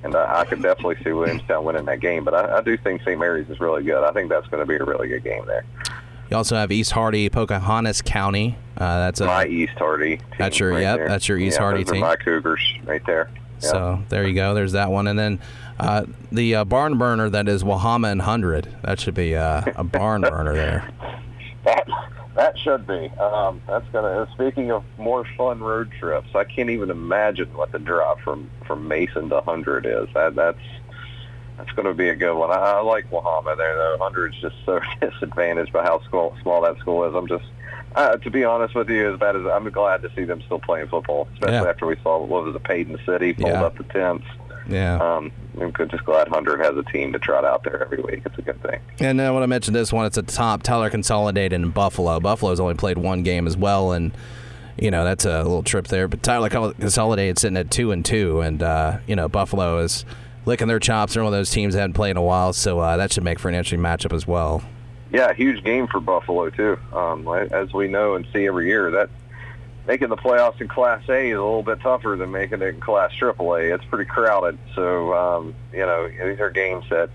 [0.03, 3.03] and I, I could definitely see Williamstown winning that game, but I, I do think
[3.03, 3.19] St.
[3.19, 4.03] Mary's is really good.
[4.05, 5.65] I think that's going to be a really good game there.
[6.31, 8.57] you also have East Hardy, Pocahontas County.
[8.77, 10.17] Uh, that's a my East Hardy.
[10.17, 11.09] Team That's your- right yep, there.
[11.09, 12.01] that's your East yeah, Hardy team.
[12.01, 13.31] my Cougars right there.
[13.61, 13.69] Yeah.
[13.69, 14.55] So there you go.
[14.55, 15.39] There's that one, and then
[15.79, 18.75] uh, the uh, barn burner that is Wahama and Hundred.
[18.83, 20.91] That should be uh, a barn burner there.
[21.65, 21.87] That
[22.35, 23.09] that should be.
[23.19, 24.29] Um, that's gonna.
[24.35, 28.89] Speaking of more fun road trips, I can't even imagine what the drop from from
[28.89, 30.09] Mason to Hundred is.
[30.15, 30.59] That that's
[31.59, 32.51] that's going to be a good one.
[32.51, 33.97] I, I like Wahama there though.
[34.01, 37.15] Hundred's just so disadvantaged by how small small that school is.
[37.15, 37.45] I'm just.
[37.95, 40.59] Uh, to be honest with you, as bad as I'm glad to see them still
[40.59, 41.69] playing football, especially Yeah.
[41.69, 43.65] after we saw what was it, Paden City fold Yeah.
[43.65, 44.25] up the tents.
[44.67, 44.97] Yeah.
[44.97, 45.31] Um,
[45.61, 48.23] I'm just glad Hundred has a team to trot out there every week.
[48.25, 48.81] It's a good thing.
[49.01, 50.07] And I want to mention this one.
[50.07, 52.21] It's a top Tyler Consolidated in Buffalo.
[52.21, 54.17] Buffalo's only played one game as well, and
[54.79, 56.09] you know that's a little trip there.
[56.09, 60.05] But Tyler Consolidated sitting at two and two, and uh, you know Buffalo is
[60.47, 61.15] licking their chops.
[61.15, 63.25] They're one of those teams that hadn't played in a while, so uh, that should
[63.25, 64.63] make for an interesting matchup as well.
[65.13, 66.79] Yeah, huge game for Buffalo too.
[66.95, 69.11] Um, as we know and see every year, that
[69.87, 72.81] making the playoffs in Class A is a little bit tougher than making it in
[72.81, 73.75] Class AAA.
[73.75, 77.11] It's pretty crowded, so um, you know these are games that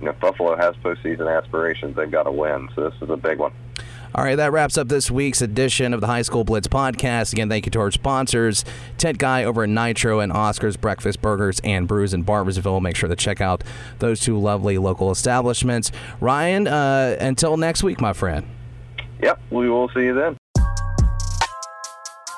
[0.00, 1.96] you know Buffalo has postseason aspirations.
[1.96, 3.52] They've got to win, so this is a big one.
[4.14, 7.32] All right, that wraps up this week's edition of the High School Blitz podcast.
[7.32, 8.62] Again, thank you to our sponsors,
[8.98, 12.82] Tint Guy over at Nitro and Oscar's Breakfast Burgers and Brews in Barboursville.
[12.82, 13.64] Make sure to check out
[14.00, 15.92] those two lovely local establishments.
[16.20, 18.46] Ryan, uh, until next week, my friend.
[19.22, 20.36] Yep, we will see you then.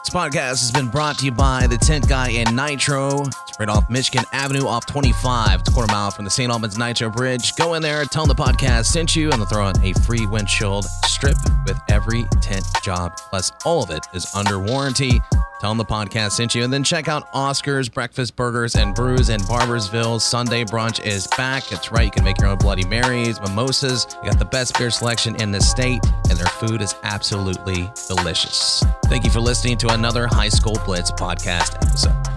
[0.05, 3.23] This podcast has been brought to you by the Tint Guy and Nitro.
[3.23, 5.61] It's right off Michigan Avenue off 25.
[5.61, 6.53] It's a quarter mile from the St.
[6.53, 7.57] Albans Nitro Bridge.
[7.57, 10.27] Go in there, tell them the podcast sent you, and they'll throw in a free
[10.27, 13.17] windshield strip with every tint job.
[13.17, 15.23] Plus, all of it is under warranty.
[15.61, 19.29] Tell them the podcast sent you, and then check out Oscar's Breakfast Burgers and Brews
[19.29, 20.21] in Barboursville.
[20.21, 21.73] Sunday brunch is back.
[21.73, 22.05] It's right.
[22.07, 24.07] You can make your own Bloody Marys, mimosas.
[24.23, 28.85] You got the best beer selection in the state, and their food is absolutely delicious.
[29.07, 32.34] Thank you for listening to another High School Blitz podcast episode.